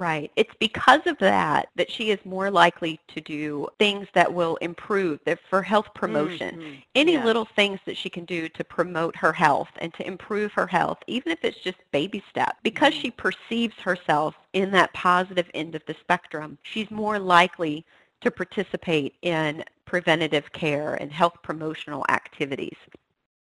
Right. 0.00 0.32
It's 0.34 0.54
because 0.58 1.06
of 1.06 1.18
that 1.18 1.68
that 1.76 1.90
she 1.90 2.10
is 2.10 2.18
more 2.24 2.50
likely 2.50 2.98
to 3.08 3.20
do 3.20 3.68
things 3.78 4.08
that 4.14 4.32
will 4.32 4.56
improve 4.56 5.20
that 5.26 5.38
for 5.50 5.62
health 5.62 5.88
promotion. 5.94 6.56
Mhm, 6.56 6.82
Any 6.94 7.12
yes. 7.12 7.24
little 7.24 7.44
things 7.44 7.80
that 7.84 7.98
she 7.98 8.08
can 8.08 8.24
do 8.24 8.48
to 8.48 8.64
promote 8.64 9.14
her 9.16 9.32
health 9.34 9.68
and 9.76 9.92
to 9.94 10.06
improve 10.06 10.52
her 10.54 10.66
health, 10.66 10.98
even 11.06 11.32
if 11.32 11.44
it's 11.44 11.60
just 11.60 11.78
baby 11.92 12.24
step, 12.30 12.56
because 12.62 12.94
Mhm. 12.94 13.00
she 13.02 13.10
perceives 13.10 13.76
herself 13.80 14.34
in 14.54 14.70
that 14.70 14.92
positive 14.94 15.50
end 15.52 15.74
of 15.74 15.84
the 15.86 15.94
spectrum, 16.00 16.58
she's 16.62 16.90
more 16.90 17.18
likely 17.18 17.84
to 18.22 18.30
participate 18.30 19.16
in 19.22 19.64
preventative 19.84 20.50
care 20.52 20.94
and 20.94 21.12
health 21.12 21.36
promotional 21.42 22.06
activities. 22.08 22.76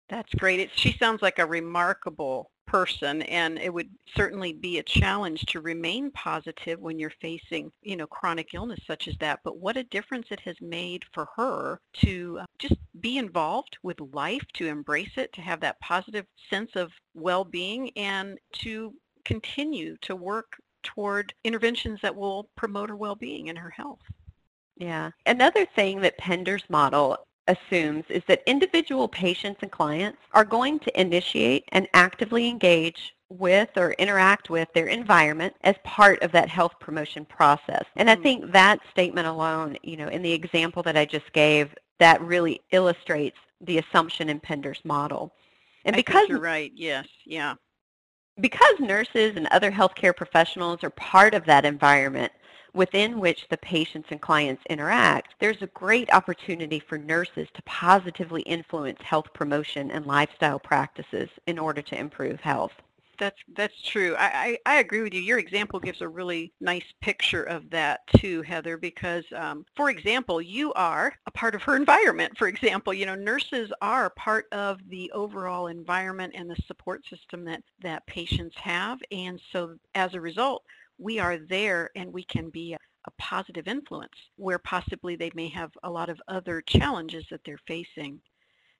That's 0.09 0.33
great. 0.35 0.59
It, 0.59 0.69
she 0.73 0.93
sounds 0.93 1.21
like 1.21 1.39
a 1.39 1.45
remarkable 1.45 2.51
person, 2.65 3.23
and 3.23 3.57
it 3.57 3.73
would 3.73 3.89
certainly 4.15 4.53
be 4.53 4.77
a 4.77 4.83
challenge 4.83 5.41
to 5.47 5.59
remain 5.59 6.11
positive 6.11 6.79
when 6.79 6.99
you're 6.99 7.11
facing, 7.21 7.71
you 7.81 7.95
know, 7.95 8.07
chronic 8.07 8.53
illness 8.53 8.79
such 8.85 9.07
as 9.07 9.15
that. 9.19 9.39
But 9.43 9.57
what 9.57 9.77
a 9.77 9.83
difference 9.83 10.27
it 10.29 10.39
has 10.41 10.55
made 10.61 11.03
for 11.13 11.27
her 11.35 11.79
to 12.01 12.39
uh, 12.41 12.45
just 12.59 12.75
be 12.99 13.17
involved 13.17 13.77
with 13.83 13.99
life, 14.13 14.43
to 14.53 14.67
embrace 14.67 15.17
it, 15.17 15.33
to 15.33 15.41
have 15.41 15.59
that 15.61 15.79
positive 15.79 16.25
sense 16.49 16.71
of 16.75 16.91
well-being, 17.13 17.91
and 17.95 18.37
to 18.53 18.93
continue 19.25 19.97
to 20.01 20.15
work 20.15 20.53
toward 20.83 21.33
interventions 21.43 21.99
that 22.01 22.15
will 22.15 22.49
promote 22.55 22.89
her 22.89 22.95
well-being 22.95 23.49
and 23.49 23.57
her 23.57 23.69
health. 23.71 23.99
Yeah. 24.77 25.11
Another 25.25 25.65
thing 25.65 26.01
that 26.01 26.17
Pender's 26.17 26.63
model 26.69 27.17
assumes 27.49 28.05
is 28.09 28.23
that 28.27 28.43
individual 28.45 29.07
patients 29.07 29.59
and 29.61 29.71
clients 29.71 30.19
are 30.33 30.45
going 30.45 30.79
to 30.79 30.99
initiate 31.01 31.65
and 31.69 31.87
actively 31.93 32.47
engage 32.47 33.13
with 33.29 33.69
or 33.75 33.91
interact 33.93 34.49
with 34.49 34.67
their 34.73 34.87
environment 34.87 35.53
as 35.61 35.75
part 35.83 36.21
of 36.23 36.31
that 36.31 36.49
health 36.49 36.73
promotion 36.79 37.25
process. 37.25 37.83
And 37.95 38.09
I 38.09 38.15
mm. 38.15 38.23
think 38.23 38.51
that 38.51 38.79
statement 38.91 39.27
alone, 39.27 39.77
you 39.83 39.97
know, 39.97 40.07
in 40.07 40.21
the 40.21 40.31
example 40.31 40.81
that 40.83 40.97
I 40.97 41.05
just 41.05 41.31
gave, 41.33 41.73
that 41.99 42.21
really 42.21 42.61
illustrates 42.71 43.37
the 43.61 43.77
assumption 43.77 44.29
in 44.29 44.39
Pender's 44.39 44.81
model. 44.83 45.33
And 45.85 45.95
because 45.95 46.27
you're 46.29 46.39
right, 46.39 46.71
yes, 46.75 47.07
yeah. 47.25 47.55
Because 48.39 48.79
nurses 48.79 49.35
and 49.35 49.47
other 49.47 49.71
healthcare 49.71 50.15
professionals 50.15 50.83
are 50.83 50.89
part 50.91 51.33
of 51.33 51.45
that 51.45 51.65
environment, 51.65 52.31
within 52.73 53.19
which 53.19 53.47
the 53.49 53.57
patients 53.57 54.09
and 54.11 54.21
clients 54.21 54.63
interact, 54.69 55.35
there's 55.39 55.61
a 55.61 55.67
great 55.67 56.11
opportunity 56.13 56.79
for 56.79 56.97
nurses 56.97 57.47
to 57.53 57.61
positively 57.63 58.41
influence 58.43 58.99
health 59.01 59.33
promotion 59.33 59.91
and 59.91 60.05
lifestyle 60.05 60.59
practices 60.59 61.29
in 61.47 61.59
order 61.59 61.81
to 61.81 61.99
improve 61.99 62.39
health. 62.39 62.73
That's 63.19 63.37
that's 63.53 63.81
true. 63.81 64.15
I, 64.17 64.57
I, 64.65 64.75
I, 64.75 64.79
agree 64.79 65.01
with 65.01 65.13
you. 65.13 65.19
Your 65.19 65.39
example 65.39 65.79
gives 65.79 65.99
a 65.99 66.07
really 66.07 66.53
nice 66.61 66.85
picture 67.01 67.43
of 67.43 67.69
that 67.69 67.99
too, 68.15 68.41
Heather, 68.43 68.77
because 68.77 69.25
um, 69.35 69.65
for 69.75 69.89
example, 69.89 70.41
you 70.41 70.71
are 70.73 71.13
a 71.25 71.31
part 71.31 71.53
of 71.53 71.61
her 71.63 71.75
environment. 71.75 72.37
For 72.37 72.47
example, 72.47 72.93
you 72.93 73.05
know, 73.05 73.15
nurses 73.15 73.73
are 73.81 74.09
part 74.11 74.45
of 74.53 74.79
the 74.87 75.11
overall 75.11 75.67
environment 75.67 76.33
and 76.33 76.49
the 76.49 76.55
support 76.65 77.05
system 77.07 77.43
that, 77.43 77.61
that 77.81 78.07
patients 78.07 78.55
have. 78.57 78.99
And 79.11 79.39
so 79.51 79.75
as 79.95 80.13
a 80.13 80.21
result, 80.21 80.63
we 80.99 81.17
are 81.19 81.37
there 81.37 81.89
and 81.95 82.11
we 82.11 82.23
can 82.23 82.49
be 82.49 82.73
a, 82.73 82.77
positive 83.17 83.67
influence 83.67 84.13
where 84.35 84.59
possibly 84.59 85.15
they 85.15 85.31
may 85.33 85.49
have 85.49 85.71
a 85.81 85.89
lot 85.89 86.09
of 86.09 86.21
other 86.27 86.61
challenges 86.61 87.25
that 87.31 87.41
they're 87.43 87.57
facing. 87.65 88.21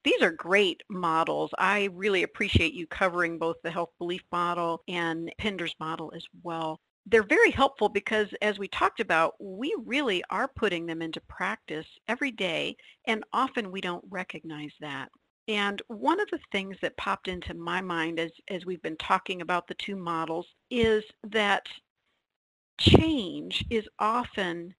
These 0.03 0.21
are 0.21 0.31
great 0.31 0.83
models. 0.87 1.49
I 1.57 1.89
really 1.93 2.21
appreciate 2.21 2.73
you 2.75 2.85
covering 2.85 3.39
both 3.39 3.55
the 3.63 3.71
health 3.71 3.89
belief 3.97 4.21
model 4.31 4.83
and 4.87 5.33
Pender's 5.39 5.73
model 5.79 6.13
as 6.15 6.23
well. 6.43 6.79
They're 7.07 7.23
very 7.23 7.49
helpful 7.49 7.89
because 7.89 8.27
as 8.43 8.59
we 8.59 8.67
talked 8.67 8.99
about, 8.99 9.33
we 9.39 9.75
really 9.83 10.23
are 10.29 10.47
putting 10.47 10.85
them 10.85 11.01
into 11.01 11.21
practice 11.21 11.87
every 12.07 12.31
day 12.31 12.75
and 13.07 13.23
often 13.33 13.71
we 13.71 13.81
don't 13.81 14.05
recognize 14.11 14.73
that. 14.79 15.09
And 15.47 15.81
one 15.87 16.19
of 16.19 16.29
the 16.29 16.39
things 16.51 16.77
that 16.83 16.95
popped 16.97 17.27
into 17.27 17.55
my 17.55 17.81
mind 17.81 18.19
as, 18.19 18.29
as 18.49 18.67
we've 18.67 18.83
been 18.83 18.97
talking 18.97 19.41
about 19.41 19.67
the 19.67 19.73
two 19.73 19.95
models 19.95 20.45
is 20.69 21.03
that 21.23 21.65
change 22.79 23.65
is 23.69 23.87
often 23.99 24.73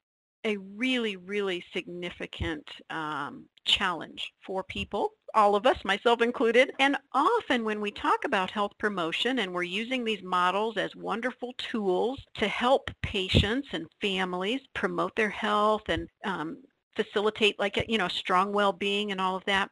a 0.45 0.57
really, 0.57 1.17
really 1.17 1.63
significant 1.73 2.67
um, 2.89 3.45
challenge 3.67 4.33
for 4.45 4.65
people, 4.65 5.11
all 5.35 5.55
of 5.55 5.67
us, 5.67 5.85
myself 5.85 6.23
included. 6.23 6.73
And 6.79 6.97
often 7.13 7.65
when 7.65 7.81
we 7.81 7.91
talk 7.91 8.25
about 8.25 8.51
health 8.51 8.73
promotion 8.79 9.41
and 9.41 9.53
we're 9.53 9.63
using 9.65 10.03
these 10.03 10.23
models 10.23 10.77
as 10.77 10.97
wonderful 10.97 11.53
tools 11.59 12.25
to 12.35 12.49
help 12.49 12.91
patients 13.03 13.69
and 13.73 13.87
families 14.01 14.63
promote 14.75 15.15
their 15.15 15.31
health 15.31 15.83
and 15.89 16.09
um, 16.25 16.57
facilitate 16.97 17.59
like, 17.59 17.85
you 17.89 17.99
know, 17.99 18.09
strong 18.09 18.53
well-being 18.53 19.13
and 19.13 19.21
all 19.21 19.37
of 19.37 19.45
that, 19.45 19.71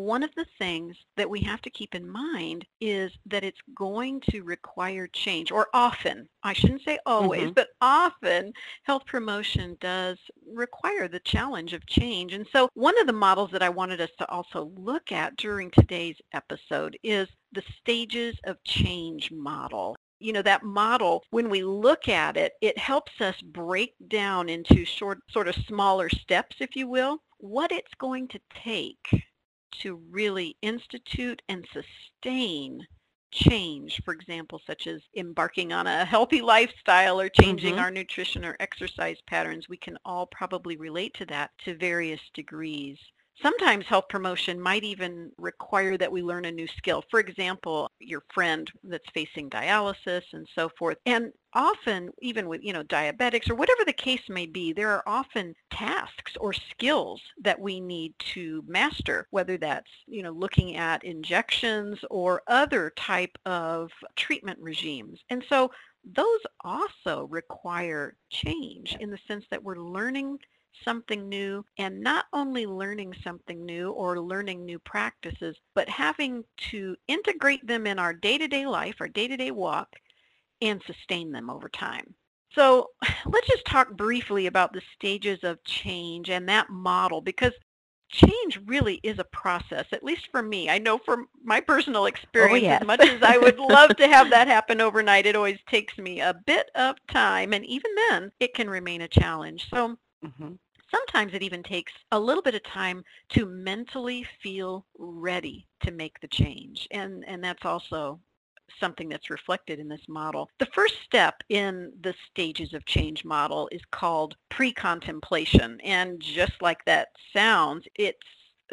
one 0.00 0.22
of 0.22 0.34
the 0.34 0.46
things 0.58 0.96
that 1.16 1.28
we 1.28 1.40
have 1.40 1.62
to 1.62 1.70
keep 1.70 1.94
in 1.94 2.08
mind 2.08 2.66
is 2.80 3.12
that 3.26 3.44
it's 3.44 3.60
going 3.74 4.20
to 4.30 4.42
require 4.42 5.06
change, 5.06 5.50
or 5.50 5.68
often, 5.74 6.28
I 6.42 6.52
shouldn't 6.52 6.82
say 6.82 6.98
always, 7.06 7.44
mm-hmm. 7.44 7.52
but 7.52 7.68
often 7.80 8.52
health 8.84 9.04
promotion 9.06 9.76
does 9.80 10.18
require 10.46 11.08
the 11.08 11.20
challenge 11.20 11.72
of 11.72 11.86
change. 11.86 12.32
And 12.32 12.46
so 12.52 12.68
one 12.74 12.98
of 13.00 13.06
the 13.06 13.12
models 13.12 13.50
that 13.52 13.62
I 13.62 13.68
wanted 13.68 14.00
us 14.00 14.10
to 14.18 14.28
also 14.30 14.72
look 14.76 15.12
at 15.12 15.36
during 15.36 15.70
today's 15.70 16.16
episode 16.32 16.98
is 17.02 17.28
the 17.52 17.62
stages 17.80 18.36
of 18.44 18.62
change 18.64 19.30
model 19.30 19.96
you 20.20 20.34
know 20.34 20.42
that 20.42 20.62
model 20.62 21.24
when 21.30 21.48
we 21.48 21.62
look 21.64 22.06
at 22.06 22.36
it 22.36 22.52
it 22.60 22.76
helps 22.76 23.20
us 23.20 23.34
break 23.40 23.94
down 24.08 24.48
into 24.48 24.84
short 24.84 25.18
sort 25.30 25.48
of 25.48 25.54
smaller 25.66 26.08
steps 26.10 26.56
if 26.60 26.76
you 26.76 26.86
will 26.86 27.18
what 27.38 27.72
it's 27.72 27.94
going 27.98 28.28
to 28.28 28.38
take 28.62 29.24
to 29.80 30.00
really 30.10 30.56
institute 30.62 31.42
and 31.48 31.66
sustain 31.72 32.86
change, 33.32 34.00
for 34.04 34.12
example, 34.12 34.60
such 34.66 34.86
as 34.86 35.02
embarking 35.16 35.72
on 35.72 35.86
a 35.86 36.04
healthy 36.04 36.40
lifestyle 36.40 37.20
or 37.20 37.28
changing 37.28 37.74
mm-hmm. 37.74 37.82
our 37.82 37.90
nutrition 37.90 38.44
or 38.44 38.56
exercise 38.60 39.18
patterns, 39.26 39.68
we 39.68 39.76
can 39.76 39.96
all 40.04 40.26
probably 40.26 40.76
relate 40.76 41.14
to 41.14 41.26
that 41.26 41.50
to 41.64 41.76
various 41.76 42.20
degrees. 42.34 42.98
Sometimes 43.42 43.86
health 43.86 44.08
promotion 44.10 44.60
might 44.60 44.84
even 44.84 45.32
require 45.38 45.96
that 45.96 46.12
we 46.12 46.22
learn 46.22 46.44
a 46.44 46.52
new 46.52 46.66
skill. 46.66 47.02
For 47.10 47.20
example, 47.20 47.90
your 47.98 48.22
friend 48.34 48.70
that's 48.84 49.08
facing 49.14 49.48
dialysis 49.48 50.22
and 50.32 50.46
so 50.54 50.68
forth. 50.78 50.98
And 51.06 51.32
often, 51.54 52.10
even 52.20 52.48
with, 52.48 52.62
you 52.62 52.74
know, 52.74 52.82
diabetics 52.84 53.48
or 53.48 53.54
whatever 53.54 53.84
the 53.86 53.94
case 53.94 54.28
may 54.28 54.44
be, 54.46 54.72
there 54.74 54.90
are 54.90 55.02
often 55.06 55.54
tasks 55.70 56.36
or 56.38 56.52
skills 56.52 57.22
that 57.42 57.58
we 57.58 57.80
need 57.80 58.12
to 58.34 58.62
master, 58.66 59.26
whether 59.30 59.56
that's, 59.56 59.90
you 60.06 60.22
know, 60.22 60.32
looking 60.32 60.76
at 60.76 61.02
injections 61.02 61.98
or 62.10 62.42
other 62.46 62.92
type 62.96 63.38
of 63.46 63.90
treatment 64.16 64.58
regimes. 64.60 65.18
And 65.30 65.42
so 65.48 65.70
those 66.04 66.40
also 66.62 67.24
require 67.24 68.16
change 68.28 68.96
in 69.00 69.10
the 69.10 69.18
sense 69.26 69.46
that 69.50 69.62
we're 69.62 69.76
learning 69.76 70.38
something 70.84 71.28
new 71.28 71.64
and 71.78 72.00
not 72.00 72.26
only 72.32 72.66
learning 72.66 73.14
something 73.22 73.64
new 73.64 73.90
or 73.90 74.20
learning 74.20 74.64
new 74.64 74.78
practices, 74.78 75.56
but 75.74 75.88
having 75.88 76.44
to 76.70 76.96
integrate 77.08 77.66
them 77.66 77.86
in 77.86 77.98
our 77.98 78.12
day-to-day 78.12 78.66
life, 78.66 78.96
our 79.00 79.08
day-to-day 79.08 79.50
walk, 79.50 79.88
and 80.62 80.82
sustain 80.86 81.32
them 81.32 81.50
over 81.50 81.68
time. 81.68 82.14
So 82.52 82.88
let's 83.26 83.48
just 83.48 83.64
talk 83.64 83.92
briefly 83.96 84.46
about 84.46 84.72
the 84.72 84.82
stages 84.94 85.40
of 85.42 85.62
change 85.64 86.30
and 86.30 86.48
that 86.48 86.70
model 86.70 87.20
because 87.20 87.52
change 88.10 88.58
really 88.66 89.00
is 89.02 89.18
a 89.18 89.24
process, 89.24 89.86
at 89.92 90.02
least 90.02 90.28
for 90.30 90.42
me. 90.42 90.68
I 90.68 90.78
know 90.78 90.98
from 90.98 91.28
my 91.44 91.60
personal 91.60 92.02
oh, 92.02 92.06
experience, 92.06 92.64
oh, 92.64 92.70
yes. 92.70 92.80
as 92.80 92.86
much 92.86 93.00
as 93.00 93.22
I 93.22 93.38
would 93.38 93.58
love 93.58 93.96
to 93.96 94.08
have 94.08 94.30
that 94.30 94.48
happen 94.56 94.80
overnight, 94.80 95.26
it 95.26 95.36
always 95.36 95.58
takes 95.68 95.96
me 95.96 96.20
a 96.20 96.34
bit 96.46 96.70
of 96.74 96.96
time. 97.08 97.52
And 97.52 97.64
even 97.66 97.90
then, 98.08 98.32
it 98.40 98.54
can 98.54 98.68
remain 98.68 99.02
a 99.02 99.08
challenge. 99.08 99.68
So 99.70 99.96
mm-hmm. 100.24 100.52
Sometimes 100.90 101.34
it 101.34 101.42
even 101.42 101.62
takes 101.62 101.92
a 102.10 102.18
little 102.18 102.42
bit 102.42 102.56
of 102.56 102.64
time 102.64 103.04
to 103.30 103.46
mentally 103.46 104.26
feel 104.42 104.86
ready 104.98 105.68
to 105.84 105.92
make 105.92 106.18
the 106.20 106.28
change. 106.28 106.88
And, 106.90 107.24
and 107.28 107.44
that's 107.44 107.64
also 107.64 108.18
something 108.78 109.08
that's 109.08 109.30
reflected 109.30 109.78
in 109.78 109.88
this 109.88 110.08
model. 110.08 110.48
The 110.58 110.66
first 110.66 110.96
step 111.04 111.42
in 111.48 111.92
the 112.02 112.14
stages 112.28 112.74
of 112.74 112.84
change 112.86 113.24
model 113.24 113.68
is 113.72 113.82
called 113.92 114.36
pre-contemplation. 114.48 115.80
And 115.82 116.20
just 116.20 116.60
like 116.60 116.84
that 116.86 117.08
sounds, 117.32 117.84
it's 117.94 118.18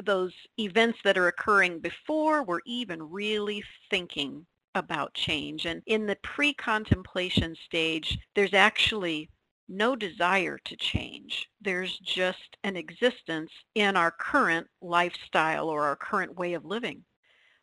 those 0.03 0.33
events 0.59 0.99
that 1.03 1.17
are 1.17 1.27
occurring 1.27 1.79
before 1.79 2.43
we're 2.43 2.59
even 2.65 3.01
really 3.01 3.63
thinking 3.89 4.45
about 4.75 5.13
change. 5.13 5.65
And 5.65 5.81
in 5.87 6.05
the 6.05 6.17
pre-contemplation 6.23 7.55
stage, 7.65 8.17
there's 8.35 8.53
actually 8.53 9.29
no 9.69 9.95
desire 9.95 10.57
to 10.65 10.75
change. 10.75 11.49
There's 11.61 11.97
just 11.99 12.57
an 12.63 12.75
existence 12.75 13.51
in 13.75 13.95
our 13.95 14.11
current 14.11 14.67
lifestyle 14.81 15.69
or 15.69 15.85
our 15.85 15.95
current 15.95 16.37
way 16.37 16.53
of 16.53 16.65
living. 16.65 17.03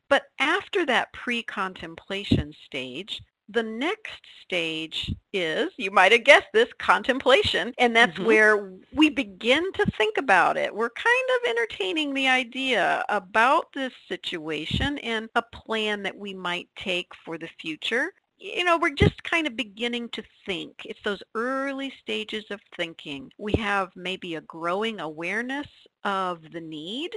But 0.09 0.25
after 0.39 0.85
that 0.87 1.13
pre-contemplation 1.13 2.53
stage, 2.67 3.23
the 3.49 3.63
next 3.63 4.23
stage 4.43 5.15
is, 5.33 5.71
you 5.77 5.91
might 5.91 6.13
have 6.13 6.25
guessed 6.25 6.49
this, 6.53 6.69
contemplation. 6.79 7.75
And 7.79 7.95
that's 7.95 8.15
mm-hmm. 8.15 8.25
where 8.25 8.73
we 8.93 9.11
begin 9.11 9.71
to 9.73 9.87
think 9.99 10.17
about 10.17 10.57
it. 10.57 10.75
We're 10.75 10.91
kind 10.91 11.29
of 11.31 11.51
entertaining 11.51 12.15
the 12.15 12.29
idea 12.29 13.05
about 13.09 13.67
this 13.75 13.93
situation 14.09 14.99
and 14.99 15.29
a 15.35 15.43
plan 15.43 16.03
that 16.05 16.17
we 16.17 16.33
might 16.33 16.69
take 16.77 17.09
for 17.25 17.37
the 17.39 17.49
future 17.61 18.13
you 18.39 18.65
know, 18.65 18.79
we're 18.79 18.95
just 18.95 19.23
kind 19.25 19.47
of 19.47 19.57
beginning 19.57 20.09
to 20.11 20.23
think. 20.45 20.83
It's 20.85 21.03
those 21.05 21.23
early 21.35 21.93
stages 22.01 22.45
of 22.51 22.61
thinking. 22.77 23.31
We 23.39 23.53
have 23.55 23.91
maybe 23.97 24.35
a 24.35 24.43
growing 24.43 25.01
awareness 25.01 25.69
of 26.05 26.43
the 26.53 26.61
need 26.61 27.11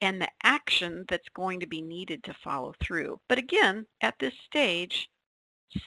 and 0.00 0.20
the 0.20 0.28
action 0.42 1.04
that's 1.08 1.28
going 1.34 1.60
to 1.60 1.66
be 1.66 1.82
needed 1.82 2.24
to 2.24 2.34
follow 2.44 2.74
through. 2.80 3.20
But 3.28 3.38
again, 3.38 3.86
at 4.00 4.14
this 4.18 4.34
stage, 4.46 5.08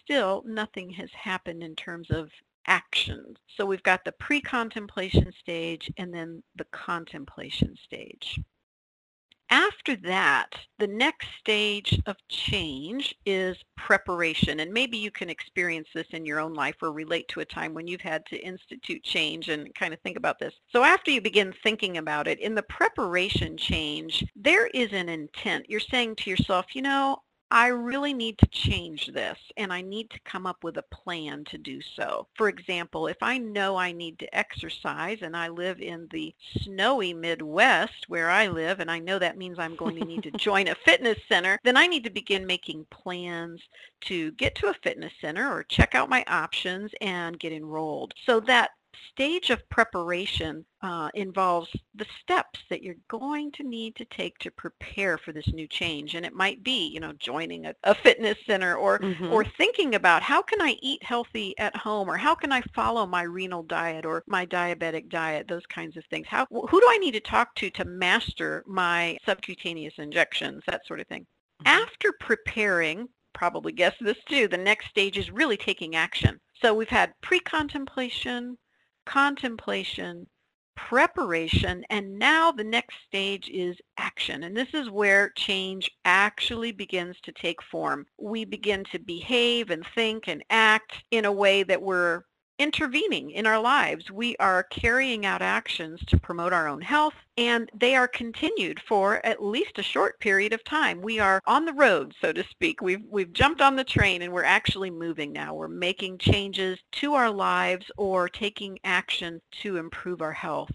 still 0.04 0.44
nothing 0.46 0.90
has 0.92 1.10
happened 1.14 1.64
in 1.64 1.76
terms 1.76 2.12
of 2.12 2.30
action. 2.68 3.36
So 3.58 3.66
we've 3.66 3.84
got 3.84 4.06
the 4.06 4.12
pre-contemplation 4.14 5.32
stage 5.40 5.92
and 5.98 6.14
then 6.14 6.44
the 6.56 6.66
contemplation 6.66 7.76
stage. 7.84 8.40
After 9.52 9.98
that, 9.98 10.48
the 10.80 10.88
next 10.88 11.28
stage 11.38 12.02
of 12.06 12.16
change 12.30 13.14
is 13.26 13.58
preparation. 13.76 14.62
And 14.62 14.72
maybe 14.72 14.98
you 14.98 15.12
can 15.12 15.30
experience 15.30 15.90
this 15.94 16.08
in 16.12 16.26
your 16.26 16.40
own 16.40 16.54
life 16.54 16.76
or 16.82 16.94
relate 16.94 17.28
to 17.30 17.42
a 17.42 17.46
time 17.46 17.74
when 17.74 17.86
you've 17.86 18.00
had 18.00 18.26
to 18.28 18.38
institute 18.38 19.04
change 19.04 19.50
and 19.50 19.74
kind 19.76 19.94
of 19.94 20.00
think 20.00 20.16
about 20.16 20.40
this. 20.40 20.54
So 20.70 20.84
after 20.84 21.12
you 21.12 21.20
begin 21.20 21.54
thinking 21.64 21.98
about 21.98 22.30
it, 22.30 22.40
in 22.40 22.56
the 22.56 22.64
preparation 22.64 23.58
change, 23.58 24.24
there 24.38 24.68
is 24.68 24.94
an 24.94 25.10
intent. 25.10 25.66
You're 25.70 25.82
saying 25.82 26.16
to 26.18 26.30
yourself, 26.30 26.68
you 26.74 26.82
know, 26.82 27.18
I 27.52 27.68
really 27.68 28.14
need 28.14 28.38
to 28.38 28.48
change 28.48 29.08
this 29.08 29.38
and 29.58 29.74
I 29.74 29.82
need 29.82 30.10
to 30.12 30.20
come 30.22 30.48
up 30.48 30.64
with 30.64 30.78
a 30.78 30.84
plan 30.84 31.44
to 31.46 31.58
do 31.58 31.82
so. 31.82 32.28
For 32.36 32.48
example, 32.48 33.08
if 33.08 33.18
I 33.22 33.40
know 33.40 33.76
I 33.76 33.92
need 33.92 34.20
to 34.20 34.36
exercise 34.36 35.18
and 35.22 35.36
I 35.36 35.50
live 35.50 35.82
in 35.82 36.08
the 36.12 36.34
snowy 36.62 37.14
Midwest 37.14 38.06
where 38.08 38.30
I 38.30 38.48
live 38.48 38.80
and 38.80 38.90
I 38.90 39.00
know 39.00 39.20
that 39.20 39.38
means 39.38 39.60
I'm 39.60 39.76
going 39.76 39.98
to 39.98 40.06
need 40.06 40.24
to 40.24 40.32
join 40.38 40.70
a 40.70 40.76
fitness 40.76 41.18
center, 41.28 41.60
then 41.66 41.76
I 41.76 41.88
need 41.88 42.06
to 42.06 42.10
begin 42.10 42.48
making 42.48 42.86
plans 42.90 43.62
to 44.02 44.32
get 44.32 44.56
to 44.56 44.70
a 44.70 44.74
fitness 44.82 45.12
center 45.20 45.52
or 45.52 45.64
check 45.64 45.94
out 45.94 46.10
my 46.10 46.24
options 46.28 46.92
and 47.02 47.38
get 47.38 47.52
enrolled. 47.52 48.14
So 48.26 48.40
that 48.42 48.72
stage 49.12 49.50
of 49.50 49.68
preparation 49.70 50.66
uh, 50.82 51.10
involves 51.14 51.70
the 51.96 52.06
steps 52.22 52.60
that 52.70 52.82
you're 52.82 52.96
going 53.08 53.52
to 53.52 53.64
need 53.64 53.96
to 53.96 54.06
take 54.06 54.38
to 54.40 54.52
prepare 54.52 55.18
for 55.18 55.32
this 55.32 55.48
new 55.54 55.68
change. 55.68 56.16
And 56.16 56.26
it 56.26 56.34
might 56.34 56.64
be, 56.64 56.88
you 56.88 57.00
know, 57.00 57.14
joining 57.14 57.66
a, 57.66 57.74
a 57.84 57.96
fitness 57.96 58.38
center 58.46 58.76
or, 58.76 59.00
mm-hmm. 59.00 59.32
or 59.32 59.44
thinking 59.44 59.96
about 59.96 60.22
how 60.22 60.42
can 60.42 60.62
I 60.62 60.78
eat 60.82 61.04
healthy 61.04 61.58
at 61.58 61.76
home 61.76 62.10
or 62.10 62.18
how 62.18 62.36
can 62.36 62.52
I 62.52 62.62
follow 62.74 63.06
my 63.06 63.24
renal 63.24 63.64
diet 63.64 64.06
or 64.06 64.24
my 64.28 64.46
diabetic 64.46 65.10
diet, 65.10 65.48
those 65.48 65.66
kinds 65.68 65.98
of 65.98 66.06
things. 66.06 66.28
How, 66.28 66.48
who 66.50 66.80
do 66.80 66.88
I 66.90 66.98
need 66.98 67.14
to 67.14 67.20
talk 67.20 67.54
to 67.56 67.70
to 67.72 67.86
master 67.86 68.64
my 68.68 69.18
subcutaneous 69.26 69.96
injections, 69.98 70.64
that 70.68 70.86
sort 70.88 71.00
of 71.00 71.08
thing. 71.08 71.22
Mm-hmm. 71.22 71.68
After 71.68 72.14
preparing, 72.20 73.08
probably 73.34 73.72
guess 73.72 73.96
this 74.02 74.18
too, 74.28 74.48
the 74.48 74.58
next 74.58 74.88
stage 74.88 75.18
is 75.18 75.32
really 75.32 75.58
taking 75.58 75.96
action. 75.96 76.40
So 76.62 76.74
we've 76.74 76.90
had 76.90 77.14
pre-contemplation, 77.22 78.58
contemplation, 79.06 80.28
preparation, 80.76 81.84
and 81.90 82.18
now 82.18 82.52
the 82.52 82.64
next 82.64 82.96
stage 83.06 83.50
is 83.50 83.78
action. 83.98 84.44
And 84.44 84.56
this 84.56 84.74
is 84.74 84.90
where 84.90 85.32
change 85.36 85.92
actually 86.06 86.72
begins 86.72 87.20
to 87.22 87.32
take 87.32 87.62
form. 87.64 88.06
We 88.18 88.46
begin 88.46 88.84
to 88.92 89.00
behave 89.00 89.70
and 89.70 89.86
think 89.96 90.28
and 90.28 90.44
act 90.50 91.04
in 91.12 91.26
a 91.26 91.32
way 91.32 91.64
that 91.64 91.82
we're 91.82 92.24
intervening 92.62 93.32
in 93.32 93.48
our 93.48 93.60
lives. 93.60 94.12
We 94.12 94.36
are 94.38 94.64
carrying 94.64 95.26
out 95.26 95.42
actions 95.42 96.00
to 96.08 96.20
promote 96.20 96.54
our 96.54 96.68
own 96.68 96.82
health, 96.82 97.16
and 97.38 97.70
they 97.74 97.96
are 97.96 98.08
continued 98.08 98.80
for 98.88 99.26
at 99.26 99.44
least 99.44 99.80
a 99.80 99.84
short 99.84 100.20
period 100.20 100.54
of 100.54 100.64
time. 100.64 101.02
We 101.02 101.20
are 101.20 101.42
on 101.48 101.66
the 101.66 101.74
road, 101.74 102.14
so 102.22 102.32
to 102.32 102.44
speak. 102.44 102.82
We've, 102.82 103.04
we've 103.10 103.34
jumped 103.34 103.62
on 103.62 103.76
the 103.76 103.84
train 103.84 104.22
and 104.22 104.32
we're 104.32 104.44
actually 104.44 104.92
moving 104.92 105.34
now. 105.34 105.56
We're 105.56 105.68
making 105.68 106.20
changes 106.20 106.78
to 106.94 107.16
our 107.16 107.32
lives 107.32 107.90
or 107.98 108.30
taking 108.30 108.78
action 108.84 109.42
to 109.62 109.78
improve 109.78 110.22
our 110.22 110.34
health. 110.34 110.72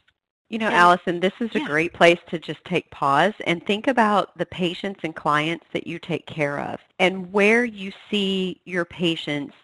You 0.48 0.58
know, 0.58 0.66
and, 0.66 0.76
Allison, 0.76 1.20
this 1.20 1.32
is 1.40 1.50
a 1.56 1.60
great 1.60 1.92
place 1.92 2.20
to 2.28 2.38
just 2.38 2.64
take 2.64 2.88
pause 2.92 3.34
and 3.46 3.64
think 3.66 3.88
about 3.88 4.36
the 4.38 4.46
patients 4.46 5.00
and 5.02 5.14
clients 5.14 5.66
that 5.72 5.88
you 5.88 5.98
take 5.98 6.24
care 6.26 6.60
of 6.60 6.78
and 7.00 7.32
where 7.32 7.64
you 7.64 7.92
see 8.08 8.60
your 8.64 8.84
patients 8.84 9.54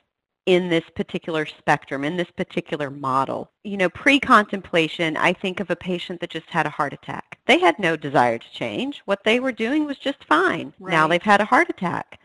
in 0.47 0.69
this 0.69 0.85
particular 0.97 1.47
spectrum, 1.47 2.05
in 2.05 2.17
this 2.17 2.31
particular 2.37 2.91
model. 2.91 3.51
You 3.63 3.77
know, 3.77 3.89
pre-contemplation, 3.89 5.17
I 5.17 5.33
think 5.33 5.61
of 5.61 5.71
a 5.71 5.77
patient 5.77 6.21
that 6.21 6.31
just 6.31 6.49
had 6.49 6.67
a 6.67 6.71
heart 6.71 6.93
attack. 6.93 7.39
They 7.47 7.61
had 7.61 7.79
no 7.79 7.97
desire 7.97 8.39
to 8.39 8.53
change. 8.53 9.03
What 9.05 9.25
they 9.25 9.39
were 9.39 9.53
doing 9.53 9.85
was 9.85 9.99
just 9.99 10.25
fine. 10.25 10.73
Right. 10.81 10.93
Now 10.93 11.07
they've 11.07 11.23
had 11.23 11.41
a 11.41 11.47
heart 11.47 11.71
attack. 11.71 12.19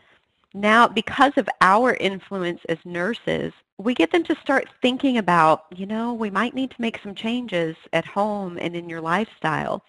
Now, 0.54 0.88
because 0.88 1.34
of 1.36 1.48
our 1.60 1.94
influence 1.94 2.60
as 2.68 2.78
nurses, 2.84 3.52
we 3.76 3.94
get 3.94 4.10
them 4.10 4.24
to 4.24 4.40
start 4.40 4.68
thinking 4.82 5.18
about, 5.18 5.66
you 5.76 5.86
know, 5.86 6.14
we 6.14 6.30
might 6.30 6.54
need 6.54 6.70
to 6.70 6.80
make 6.80 6.98
some 7.02 7.14
changes 7.14 7.76
at 7.92 8.06
home 8.06 8.58
and 8.60 8.74
in 8.74 8.88
your 8.88 9.00
lifestyle. 9.00 9.84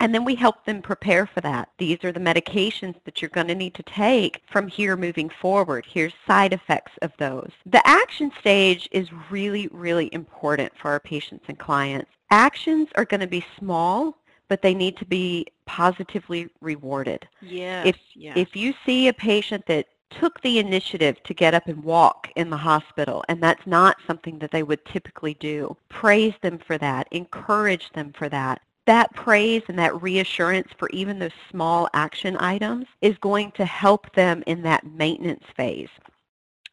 And 0.00 0.14
then 0.14 0.24
we 0.24 0.34
help 0.34 0.64
them 0.64 0.82
prepare 0.82 1.26
for 1.26 1.40
that. 1.40 1.70
These 1.78 2.04
are 2.04 2.12
the 2.12 2.20
medications 2.20 2.96
that 3.04 3.20
you're 3.20 3.30
going 3.30 3.48
to 3.48 3.54
need 3.54 3.74
to 3.74 3.82
take 3.82 4.42
from 4.50 4.68
here 4.68 4.96
moving 4.96 5.30
forward. 5.30 5.86
Here's 5.88 6.12
side 6.26 6.52
effects 6.52 6.92
of 7.02 7.12
those. 7.18 7.50
The 7.64 7.86
action 7.86 8.30
stage 8.38 8.88
is 8.92 9.08
really, 9.30 9.68
really 9.68 10.10
important 10.12 10.72
for 10.80 10.90
our 10.90 11.00
patients 11.00 11.46
and 11.48 11.58
clients. 11.58 12.10
Actions 12.30 12.88
are 12.96 13.04
going 13.04 13.20
to 13.20 13.26
be 13.26 13.44
small, 13.58 14.18
but 14.48 14.62
they 14.62 14.74
need 14.74 14.96
to 14.98 15.06
be 15.06 15.46
positively 15.64 16.48
rewarded. 16.60 17.26
Yes, 17.40 17.86
if, 17.86 17.96
yes. 18.14 18.36
if 18.36 18.54
you 18.54 18.74
see 18.84 19.08
a 19.08 19.12
patient 19.12 19.66
that 19.66 19.86
took 20.10 20.40
the 20.42 20.58
initiative 20.58 21.20
to 21.24 21.34
get 21.34 21.54
up 21.54 21.66
and 21.66 21.82
walk 21.82 22.30
in 22.36 22.50
the 22.50 22.56
hospital, 22.56 23.24
and 23.28 23.42
that's 23.42 23.66
not 23.66 23.96
something 24.06 24.38
that 24.38 24.50
they 24.50 24.62
would 24.62 24.84
typically 24.84 25.34
do. 25.34 25.76
Praise 25.88 26.34
them 26.42 26.58
for 26.58 26.78
that. 26.78 27.08
Encourage 27.10 27.90
them 27.92 28.12
for 28.16 28.28
that 28.28 28.60
that 28.86 29.14
praise 29.14 29.62
and 29.68 29.78
that 29.78 30.00
reassurance 30.02 30.68
for 30.78 30.88
even 30.90 31.18
those 31.18 31.30
small 31.50 31.88
action 31.94 32.36
items 32.40 32.86
is 33.02 33.16
going 33.18 33.52
to 33.52 33.64
help 33.64 34.12
them 34.14 34.42
in 34.46 34.62
that 34.62 34.86
maintenance 34.86 35.44
phase. 35.56 35.90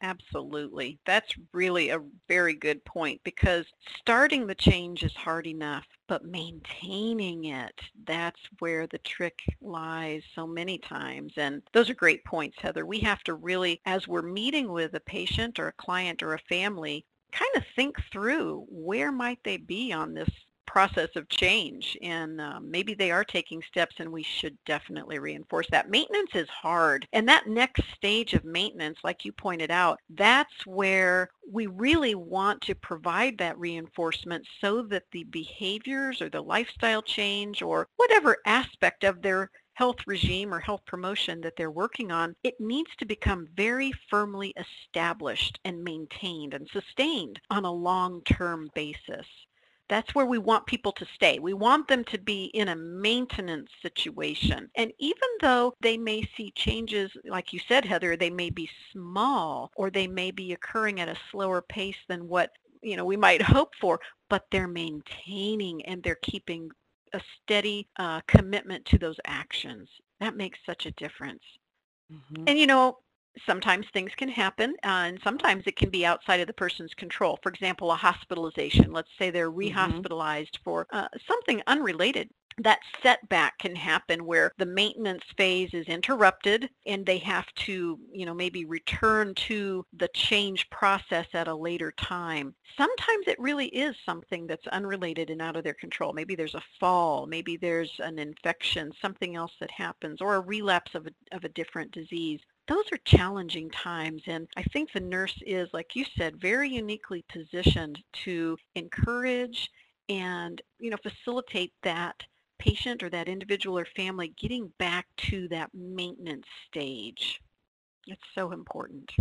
Absolutely. 0.02 1.00
That's 1.06 1.34
really 1.54 1.90
a 1.90 2.04
very 2.28 2.54
good 2.54 2.84
point 2.86 3.22
because 3.24 3.66
starting 3.98 4.46
the 4.46 4.54
change 4.56 5.02
is 5.02 5.16
hard 5.16 5.48
enough, 5.48 5.86
but 6.08 6.26
maintaining 6.26 7.46
it, 7.46 7.80
that's 8.06 8.40
where 8.60 8.86
the 8.86 8.98
trick 9.00 9.40
lies 9.62 10.22
so 10.36 10.46
many 10.46 10.78
times. 10.78 11.34
And 11.38 11.64
those 11.72 11.90
are 11.90 11.96
great 11.96 12.24
points, 12.26 12.58
Heather. 12.60 12.86
We 12.86 13.00
have 13.00 13.24
to 13.24 13.34
really, 13.36 13.82
as 13.86 14.08
we're 14.08 14.22
meeting 14.22 14.72
with 14.72 14.94
a 14.94 15.00
patient 15.00 15.58
or 15.58 15.70
a 15.70 15.74
client 15.74 16.22
or 16.22 16.34
a 16.34 16.40
family, 16.50 17.06
kind 17.32 17.56
of 17.56 17.64
think 17.76 17.96
through 18.12 18.66
where 18.70 19.12
might 19.12 19.40
they 19.44 19.58
be 19.58 19.94
on 19.94 20.14
this 20.14 20.30
process 20.66 21.10
of 21.16 21.30
change 21.30 21.98
and 22.02 22.40
um, 22.42 22.70
maybe 22.70 22.94
they 22.94 23.12
are 23.12 23.24
taking 23.24 23.62
steps 23.62 23.96
and 24.00 24.12
we 24.12 24.24
should 24.24 24.58
definitely 24.66 25.20
reinforce 25.20 25.68
that. 25.72 25.90
Maintenance 25.90 26.32
is 26.34 26.50
hard 26.50 27.08
and 27.14 27.28
that 27.28 27.48
next 27.48 27.84
stage 27.96 28.34
of 28.34 28.46
maintenance, 28.46 29.00
like 29.04 29.26
you 29.26 29.32
pointed 29.32 29.72
out, 29.72 30.00
that's 30.10 30.66
where 30.66 31.30
we 31.52 31.68
really 31.68 32.16
want 32.16 32.62
to 32.62 32.76
provide 32.76 33.38
that 33.38 33.58
reinforcement 33.60 34.46
so 34.62 34.82
that 34.84 35.04
the 35.12 35.24
behaviors 35.26 36.22
or 36.22 36.30
the 36.30 36.42
lifestyle 36.42 37.02
change 37.02 37.62
or 37.62 37.88
whatever 37.98 38.38
aspect 38.46 39.04
of 39.04 39.22
their 39.22 39.50
health 39.76 39.98
regime 40.06 40.54
or 40.54 40.60
health 40.60 40.86
promotion 40.86 41.42
that 41.42 41.54
they're 41.58 41.72
working 41.72 42.12
on, 42.12 42.36
it 42.44 42.54
needs 42.60 42.92
to 42.98 43.06
become 43.06 43.48
very 43.56 43.92
firmly 44.10 44.54
established 44.58 45.60
and 45.66 45.84
maintained 45.84 46.54
and 46.54 46.68
sustained 46.70 47.40
on 47.50 47.66
a 47.66 47.72
long-term 47.72 48.70
basis. 48.76 49.26
That's 49.90 50.16
where 50.16 50.26
we 50.26 50.38
want 50.38 50.66
people 50.66 50.92
to 50.94 51.06
stay. 51.14 51.40
We 51.40 51.54
want 51.54 51.88
them 51.88 52.04
to 52.06 52.18
be 52.18 52.46
in 52.54 52.70
a 52.70 52.76
maintenance 52.76 53.70
situation. 53.82 54.70
And 54.76 54.92
even 55.00 55.28
though 55.42 55.74
they 55.82 55.98
may 55.98 56.28
see 56.36 56.52
changes, 56.56 57.12
like 57.26 57.54
you 57.54 57.60
said, 57.68 57.86
Heather, 57.86 58.16
they 58.16 58.30
may 58.30 58.50
be 58.50 58.70
small 58.92 59.72
or 59.76 59.90
they 59.90 60.08
may 60.08 60.32
be 60.32 60.54
occurring 60.54 61.00
at 61.00 61.10
a 61.10 61.18
slower 61.32 61.62
pace 61.62 61.98
than 62.08 62.28
what 62.28 62.52
you 62.82 62.98
know 62.98 63.06
we 63.06 63.18
might 63.18 63.42
hope 63.56 63.74
for, 63.80 64.00
but 64.30 64.46
they're 64.52 64.68
maintaining 64.68 65.86
and 65.86 66.02
they're 66.02 66.16
keeping 66.24 66.70
a 67.14 67.22
steady 67.42 67.88
uh, 68.00 68.22
commitment 68.28 68.86
to 68.86 68.98
those 68.98 69.18
actions. 69.26 69.90
That 70.20 70.36
makes 70.36 70.60
such 70.66 70.86
a 70.86 70.92
difference. 70.92 71.44
Mm-hmm. 72.12 72.44
And 72.48 72.60
you 72.60 72.68
know, 72.68 72.98
sometimes 73.46 73.86
things 73.94 74.12
can 74.16 74.30
happen 74.30 74.76
uh, 74.84 75.04
and 75.08 75.20
sometimes 75.24 75.64
it 75.66 75.76
can 75.76 75.90
be 75.90 76.06
outside 76.06 76.40
of 76.40 76.48
the 76.48 76.54
person's 76.54 76.94
control. 76.94 77.40
For 77.42 77.50
example, 77.50 77.92
a 77.92 77.96
hospitalization. 77.96 78.92
Let's 78.92 79.10
say 79.18 79.30
they're 79.30 79.52
mm-hmm. 79.52 79.78
rehospitalized 79.78 80.52
mm-hmm. 80.52 80.64
for 80.64 80.88
uh, 80.92 81.08
something 81.28 81.62
unrelated. 81.68 82.30
That 82.60 82.82
setback 83.02 83.58
can 83.58 83.76
happen 83.76 84.26
where 84.26 84.52
the 84.60 84.66
maintenance 84.68 85.24
phase 85.38 85.74
is 85.74 85.88
interrupted 85.88 86.70
and 86.86 87.04
they 87.04 87.18
have 87.18 87.48
to, 87.66 88.00
you 88.12 88.28
know, 88.28 88.34
maybe 88.36 88.64
return 88.66 89.34
to 89.48 89.84
the 89.98 90.08
change 90.10 90.70
process 90.70 91.26
at 91.34 91.48
a 91.48 91.56
later 91.56 91.92
time. 91.94 92.54
Sometimes 92.78 93.28
it 93.28 93.40
really 93.40 93.68
is 93.68 93.96
something 94.06 94.46
that's 94.46 94.68
unrelated 94.68 95.32
and 95.32 95.42
out 95.42 95.56
of 95.56 95.64
their 95.64 95.74
control. 95.74 96.14
Maybe 96.14 96.36
there's 96.36 96.54
a 96.54 96.64
fall, 96.80 97.26
maybe 97.26 97.58
there's 97.58 97.92
an 97.98 98.20
infection, 98.20 98.92
something 99.02 99.36
else 99.36 99.54
that 99.60 99.72
happens, 99.72 100.22
or 100.22 100.36
a 100.36 100.40
relapse 100.40 100.94
of 100.94 101.08
a, 101.08 101.36
of 101.36 101.44
a 101.44 101.50
different 101.50 101.92
disease 101.92 102.40
those 102.68 102.86
are 102.92 102.98
challenging 103.06 103.70
times 103.72 104.24
and 104.28 104.48
I 104.56 104.64
think 104.64 104.92
the 104.92 105.00
nurse 105.00 105.38
is, 105.46 105.70
like 105.74 105.96
you 105.96 106.06
said, 106.18 106.42
very 106.42 106.70
uniquely 106.70 107.24
positioned 107.30 108.02
to 108.24 108.58
encourage 108.76 109.70
and, 110.10 110.62
you 110.80 110.90
know, 110.90 110.98
facilitate 111.04 111.74
that 111.84 112.16
patient 112.60 113.04
or 113.04 113.10
that 113.10 113.28
individual 113.28 113.78
or 113.78 113.86
family 113.86 114.34
getting 114.38 114.72
back 114.80 115.08
to 115.18 115.48
that 115.50 115.70
maintenance 115.74 116.48
stage. 116.68 117.42
It's 118.08 118.22
so 118.36 118.52
important. 118.52 119.12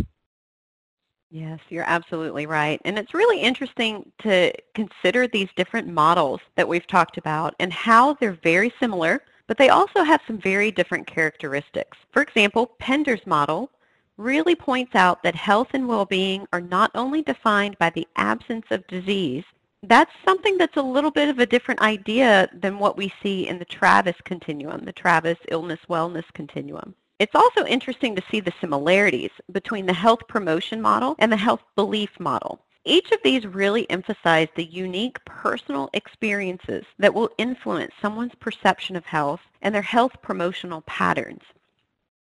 Yes, 1.29 1.59
you're 1.69 1.83
absolutely 1.87 2.45
right. 2.45 2.79
And 2.85 2.97
it's 2.97 3.13
really 3.13 3.39
interesting 3.41 4.11
to 4.19 4.53
consider 4.75 5.27
these 5.27 5.49
different 5.55 5.87
models 5.87 6.39
that 6.55 6.67
we've 6.67 6.85
talked 6.85 7.17
about 7.17 7.55
and 7.59 7.73
how 7.73 8.13
they're 8.13 8.37
very 8.43 8.71
similar 8.79 9.23
but 9.47 9.57
they 9.57 9.69
also 9.69 10.03
have 10.03 10.21
some 10.25 10.37
very 10.37 10.71
different 10.71 11.07
characteristics. 11.07 11.97
For 12.11 12.21
example, 12.21 12.75
Pender's 12.79 13.25
model 13.25 13.69
really 14.17 14.55
points 14.55 14.95
out 14.95 15.23
that 15.23 15.35
health 15.35 15.69
and 15.73 15.87
well-being 15.87 16.45
are 16.53 16.61
not 16.61 16.91
only 16.95 17.21
defined 17.21 17.77
by 17.79 17.89
the 17.89 18.07
absence 18.15 18.65
of 18.69 18.85
disease, 18.87 19.43
that's 19.83 20.11
something 20.25 20.57
that's 20.57 20.77
a 20.77 20.81
little 20.81 21.11
bit 21.11 21.29
of 21.29 21.39
a 21.39 21.45
different 21.45 21.81
idea 21.81 22.49
than 22.53 22.79
what 22.79 22.95
we 22.95 23.11
see 23.21 23.47
in 23.47 23.59
the 23.59 23.65
Travis 23.65 24.15
continuum, 24.23 24.85
the 24.85 24.93
Travis 24.93 25.37
illness-wellness 25.49 26.25
continuum. 26.33 26.95
It's 27.19 27.35
also 27.35 27.65
interesting 27.65 28.15
to 28.15 28.23
see 28.31 28.39
the 28.39 28.53
similarities 28.61 29.31
between 29.51 29.85
the 29.85 29.93
health 29.93 30.27
promotion 30.27 30.81
model 30.81 31.15
and 31.19 31.31
the 31.31 31.37
health 31.37 31.61
belief 31.75 32.09
model. 32.19 32.63
Each 32.85 33.11
of 33.11 33.19
these 33.23 33.45
really 33.45 33.89
emphasize 33.89 34.49
the 34.55 34.65
unique 34.65 35.23
personal 35.23 35.89
experiences 35.93 36.83
that 36.99 37.13
will 37.13 37.29
influence 37.37 37.93
someone's 38.01 38.35
perception 38.35 38.97
of 38.97 39.05
health 39.05 39.39
and 39.61 39.73
their 39.73 39.81
health 39.81 40.21
promotional 40.21 40.81
patterns. 40.81 41.43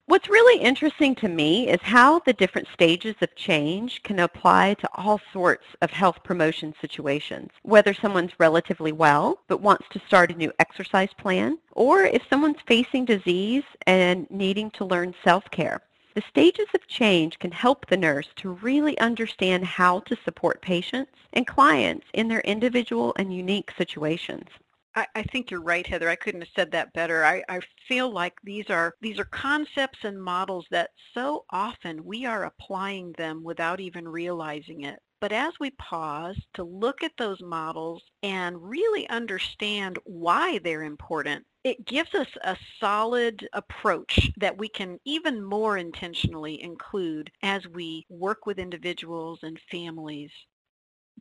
What's 0.05 0.29
really 0.29 0.61
interesting 0.61 1.15
to 1.15 1.27
me 1.27 1.69
is 1.69 1.81
how 1.81 2.19
the 2.19 2.33
different 2.33 2.67
stages 2.71 3.15
of 3.21 3.35
change 3.35 4.03
can 4.03 4.19
apply 4.19 4.75
to 4.75 4.89
all 4.93 5.19
sorts 5.31 5.65
of 5.81 5.89
health 5.89 6.21
promotion 6.23 6.75
situations, 6.79 7.49
whether 7.63 7.93
someone's 7.93 8.37
relatively 8.39 8.91
well 8.91 9.39
but 9.47 9.61
wants 9.61 9.85
to 9.91 10.01
start 10.05 10.31
a 10.31 10.35
new 10.35 10.51
exercise 10.59 11.13
plan, 11.17 11.57
or 11.71 12.03
if 12.03 12.21
someone's 12.29 12.61
facing 12.67 13.05
disease 13.05 13.63
and 13.87 14.29
needing 14.29 14.69
to 14.71 14.85
learn 14.85 15.15
self-care. 15.23 15.81
The 16.15 16.21
stages 16.29 16.67
of 16.75 16.87
change 16.87 17.39
can 17.39 17.51
help 17.51 17.87
the 17.87 17.97
nurse 17.97 18.27
to 18.35 18.51
really 18.51 18.97
understand 18.99 19.65
how 19.65 20.01
to 20.01 20.15
support 20.23 20.61
patients 20.61 21.11
and 21.33 21.47
clients 21.47 22.05
in 22.13 22.27
their 22.27 22.41
individual 22.41 23.13
and 23.17 23.33
unique 23.33 23.71
situations. 23.77 24.47
I, 24.95 25.07
I 25.15 25.23
think 25.23 25.49
you're 25.49 25.61
right, 25.61 25.85
Heather. 25.87 26.09
I 26.09 26.15
couldn't 26.15 26.41
have 26.41 26.49
said 26.55 26.71
that 26.71 26.93
better. 26.93 27.25
I, 27.25 27.43
I 27.49 27.61
feel 27.87 28.11
like 28.11 28.35
these 28.43 28.69
are 28.69 28.93
these 29.01 29.17
are 29.17 29.25
concepts 29.25 30.03
and 30.03 30.21
models 30.21 30.67
that 30.69 30.91
so 31.13 31.45
often 31.49 32.03
we 32.05 32.25
are 32.25 32.45
applying 32.45 33.13
them 33.13 33.43
without 33.43 33.79
even 33.79 34.07
realizing 34.07 34.83
it. 34.83 34.99
But 35.23 35.31
as 35.31 35.53
we 35.57 35.69
pause 35.69 36.35
to 36.53 36.65
look 36.65 37.01
at 37.01 37.15
those 37.17 37.41
models 37.41 38.03
and 38.23 38.61
really 38.61 39.07
understand 39.07 39.97
why 40.03 40.57
they're 40.57 40.83
important, 40.83 41.45
it 41.63 41.85
gives 41.85 42.13
us 42.13 42.27
a 42.43 42.57
solid 42.77 43.47
approach 43.53 44.33
that 44.35 44.57
we 44.57 44.67
can 44.67 44.99
even 45.05 45.41
more 45.41 45.77
intentionally 45.77 46.61
include 46.61 47.31
as 47.41 47.65
we 47.69 48.05
work 48.09 48.45
with 48.45 48.59
individuals 48.59 49.39
and 49.43 49.57
families. 49.71 50.29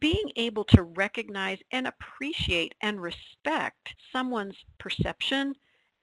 Being 0.01 0.33
able 0.35 0.65
to 0.65 0.83
recognize 0.83 1.61
and 1.71 1.87
appreciate 1.87 2.75
and 2.81 3.01
respect 3.01 3.95
someone's 4.11 4.57
perception, 4.79 5.55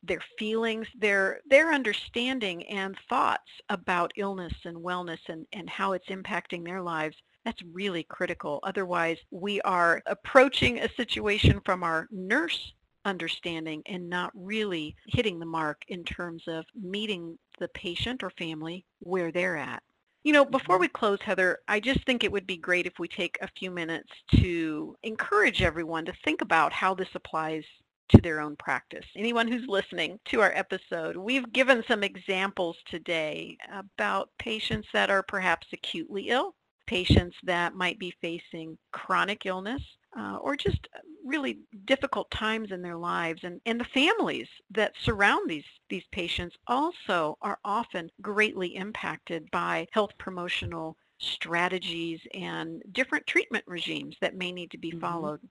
their 0.03 0.23
feelings, 0.37 0.87
their 0.97 1.41
their 1.45 1.73
understanding 1.73 2.65
and 2.67 2.97
thoughts 3.09 3.51
about 3.67 4.13
illness 4.15 4.53
and 4.63 4.77
wellness 4.77 5.19
and, 5.27 5.45
and 5.51 5.69
how 5.69 5.91
it's 5.91 6.07
impacting 6.07 6.63
their 6.63 6.81
lives, 6.81 7.17
that's 7.45 7.61
really 7.73 8.03
critical. 8.03 8.59
Otherwise, 8.63 9.17
we 9.31 9.61
are 9.61 10.01
approaching 10.05 10.79
a 10.79 10.93
situation 10.95 11.61
from 11.65 11.83
our 11.83 12.07
nurse 12.11 12.73
understanding 13.05 13.81
and 13.85 14.09
not 14.09 14.31
really 14.35 14.95
hitting 15.07 15.39
the 15.39 15.45
mark 15.45 15.83
in 15.87 16.03
terms 16.03 16.43
of 16.47 16.65
meeting 16.75 17.37
the 17.59 17.67
patient 17.69 18.23
or 18.23 18.29
family 18.31 18.85
where 18.99 19.31
they're 19.31 19.57
at. 19.57 19.81
You 20.23 20.33
know, 20.33 20.43
before 20.43 20.75
mm-hmm. 20.75 20.81
we 20.81 20.87
close, 20.89 21.19
Heather, 21.21 21.59
I 21.67 21.79
just 21.79 22.05
think 22.05 22.23
it 22.23 22.31
would 22.31 22.45
be 22.45 22.57
great 22.57 22.85
if 22.85 22.99
we 22.99 23.07
take 23.07 23.37
a 23.41 23.49
few 23.57 23.71
minutes 23.71 24.09
to 24.35 24.95
encourage 25.03 25.61
everyone 25.61 26.05
to 26.05 26.13
think 26.25 26.41
about 26.41 26.73
how 26.73 26.93
this 26.93 27.07
applies 27.15 27.63
to 28.09 28.21
their 28.21 28.41
own 28.41 28.55
practice. 28.57 29.05
Anyone 29.15 29.47
who's 29.47 29.67
listening 29.67 30.19
to 30.25 30.41
our 30.41 30.51
episode, 30.53 31.15
we've 31.15 31.51
given 31.53 31.83
some 31.87 32.03
examples 32.03 32.75
today 32.89 33.57
about 33.71 34.29
patients 34.39 34.87
that 34.93 35.09
are 35.09 35.23
perhaps 35.23 35.67
acutely 35.71 36.29
ill, 36.29 36.55
patients 36.89 37.37
that 37.43 37.75
might 37.75 37.99
be 37.99 38.11
facing 38.19 38.75
chronic 38.91 39.45
illness, 39.45 39.81
uh, 40.17 40.37
or 40.41 40.55
just 40.55 40.87
really 41.23 41.59
difficult 41.85 42.29
times 42.31 42.71
in 42.71 42.81
their 42.81 42.97
lives. 42.97 43.41
And, 43.43 43.61
and 43.67 43.79
the 43.79 43.85
families 43.85 44.47
that 44.71 44.93
surround 45.03 45.47
these, 45.47 45.69
these 45.89 46.05
patients 46.11 46.55
also 46.65 47.37
are 47.43 47.59
often 47.63 48.09
greatly 48.23 48.75
impacted 48.75 49.47
by 49.51 49.85
health 49.91 50.13
promotional 50.17 50.97
strategies 51.19 52.19
and 52.33 52.81
different 52.91 53.27
treatment 53.27 53.63
regimes 53.67 54.15
that 54.21 54.35
may 54.35 54.51
need 54.51 54.71
to 54.71 54.79
be 54.79 54.89
mm-hmm. 54.89 55.01
followed. 55.01 55.41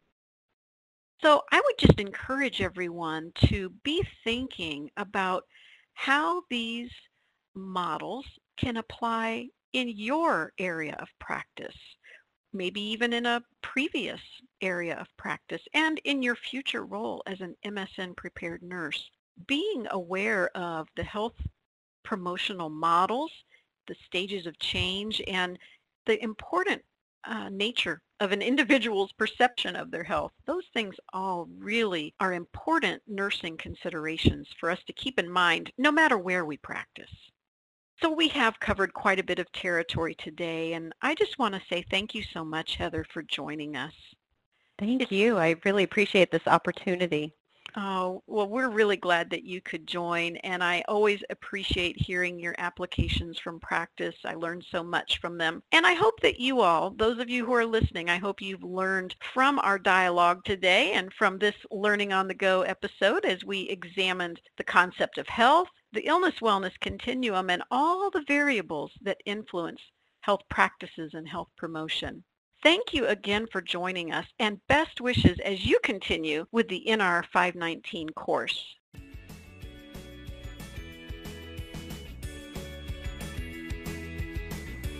So 1.22 1.42
I 1.52 1.62
would 1.64 1.78
just 1.78 2.00
encourage 2.00 2.60
everyone 2.60 3.30
to 3.46 3.70
be 3.84 4.02
thinking 4.24 4.90
about 4.96 5.44
how 5.94 6.42
these 6.50 6.90
models 7.54 8.26
can 8.56 8.76
apply 8.76 9.48
in 9.72 9.88
your 9.88 10.52
area 10.58 10.96
of 10.98 11.08
practice 11.18 11.76
maybe 12.52 12.80
even 12.80 13.12
in 13.12 13.26
a 13.26 13.42
previous 13.62 14.20
area 14.60 14.96
of 14.96 15.06
practice 15.16 15.62
and 15.74 16.00
in 16.04 16.22
your 16.22 16.36
future 16.36 16.84
role 16.84 17.22
as 17.26 17.40
an 17.40 17.54
MSN 17.64 18.16
prepared 18.16 18.62
nurse. 18.62 19.10
Being 19.46 19.86
aware 19.90 20.48
of 20.56 20.88
the 20.96 21.04
health 21.04 21.34
promotional 22.02 22.70
models, 22.70 23.30
the 23.86 23.96
stages 24.06 24.46
of 24.46 24.58
change, 24.58 25.20
and 25.26 25.58
the 26.06 26.22
important 26.22 26.82
uh, 27.24 27.48
nature 27.50 28.00
of 28.20 28.32
an 28.32 28.42
individual's 28.42 29.12
perception 29.12 29.76
of 29.76 29.90
their 29.90 30.02
health. 30.02 30.32
Those 30.46 30.64
things 30.72 30.96
all 31.12 31.48
really 31.58 32.14
are 32.18 32.32
important 32.32 33.02
nursing 33.06 33.56
considerations 33.58 34.48
for 34.58 34.70
us 34.70 34.82
to 34.86 34.92
keep 34.92 35.18
in 35.18 35.30
mind 35.30 35.70
no 35.76 35.92
matter 35.92 36.18
where 36.18 36.44
we 36.44 36.56
practice. 36.56 37.12
So 38.00 38.12
we 38.12 38.28
have 38.28 38.60
covered 38.60 38.94
quite 38.94 39.18
a 39.18 39.24
bit 39.24 39.40
of 39.40 39.50
territory 39.52 40.14
today, 40.14 40.74
and 40.74 40.92
I 41.02 41.16
just 41.16 41.38
want 41.38 41.54
to 41.54 41.60
say 41.68 41.84
thank 41.90 42.14
you 42.14 42.22
so 42.22 42.44
much, 42.44 42.76
Heather, 42.76 43.04
for 43.12 43.22
joining 43.22 43.76
us. 43.76 43.92
Thank 44.78 45.02
it's, 45.02 45.10
you. 45.10 45.36
I 45.36 45.56
really 45.64 45.82
appreciate 45.82 46.30
this 46.30 46.46
opportunity. 46.46 47.34
Oh, 47.76 48.22
well, 48.26 48.48
we're 48.48 48.70
really 48.70 48.96
glad 48.96 49.30
that 49.30 49.42
you 49.42 49.60
could 49.60 49.86
join, 49.86 50.36
and 50.38 50.62
I 50.62 50.84
always 50.88 51.22
appreciate 51.28 52.00
hearing 52.00 52.38
your 52.38 52.54
applications 52.58 53.38
from 53.38 53.60
practice. 53.60 54.14
I 54.24 54.34
learned 54.34 54.64
so 54.70 54.82
much 54.82 55.20
from 55.20 55.36
them. 55.36 55.62
And 55.72 55.86
I 55.86 55.94
hope 55.94 56.20
that 56.20 56.40
you 56.40 56.60
all, 56.60 56.90
those 56.90 57.18
of 57.18 57.28
you 57.28 57.44
who 57.44 57.52
are 57.54 57.66
listening, 57.66 58.08
I 58.08 58.16
hope 58.16 58.40
you've 58.40 58.62
learned 58.62 59.16
from 59.34 59.58
our 59.58 59.78
dialogue 59.78 60.44
today 60.44 60.92
and 60.92 61.12
from 61.12 61.38
this 61.38 61.56
Learning 61.70 62.12
on 62.12 62.28
the 62.28 62.34
Go 62.34 62.62
episode 62.62 63.24
as 63.24 63.44
we 63.44 63.62
examined 63.62 64.40
the 64.56 64.64
concept 64.64 65.18
of 65.18 65.28
health, 65.28 65.68
the 65.92 66.06
illness-wellness 66.06 66.78
continuum, 66.80 67.50
and 67.50 67.62
all 67.70 68.10
the 68.10 68.24
variables 68.26 68.92
that 69.02 69.20
influence 69.24 69.80
health 70.20 70.42
practices 70.50 71.14
and 71.14 71.28
health 71.28 71.48
promotion. 71.56 72.22
Thank 72.62 72.92
you 72.92 73.06
again 73.06 73.46
for 73.50 73.60
joining 73.60 74.12
us 74.12 74.26
and 74.38 74.66
best 74.66 75.00
wishes 75.00 75.38
as 75.44 75.64
you 75.64 75.78
continue 75.82 76.46
with 76.50 76.68
the 76.68 76.84
NR 76.88 77.24
519 77.32 78.10
course. 78.10 78.74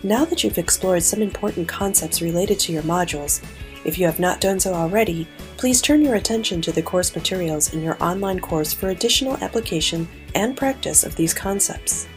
Now 0.01 0.23
that 0.23 0.45
you've 0.45 0.57
explored 0.57 1.03
some 1.03 1.21
important 1.21 1.67
concepts 1.67 2.21
related 2.21 2.57
to 2.61 2.71
your 2.71 2.83
modules, 2.83 3.43
if 3.83 3.99
you 3.99 4.05
have 4.05 4.19
not 4.19 4.39
done 4.39 4.59
so 4.59 4.73
already, 4.73 5.27
please 5.57 5.81
turn 5.81 6.01
your 6.01 6.15
attention 6.15 6.61
to 6.61 6.71
the 6.71 6.81
course 6.81 7.13
materials 7.13 7.73
in 7.73 7.81
your 7.81 8.01
online 8.01 8.39
course 8.39 8.71
for 8.71 8.89
additional 8.89 9.35
application 9.43 10.07
and 10.35 10.57
practice 10.57 11.05
of 11.05 11.15
these 11.15 11.33
concepts. 11.33 12.08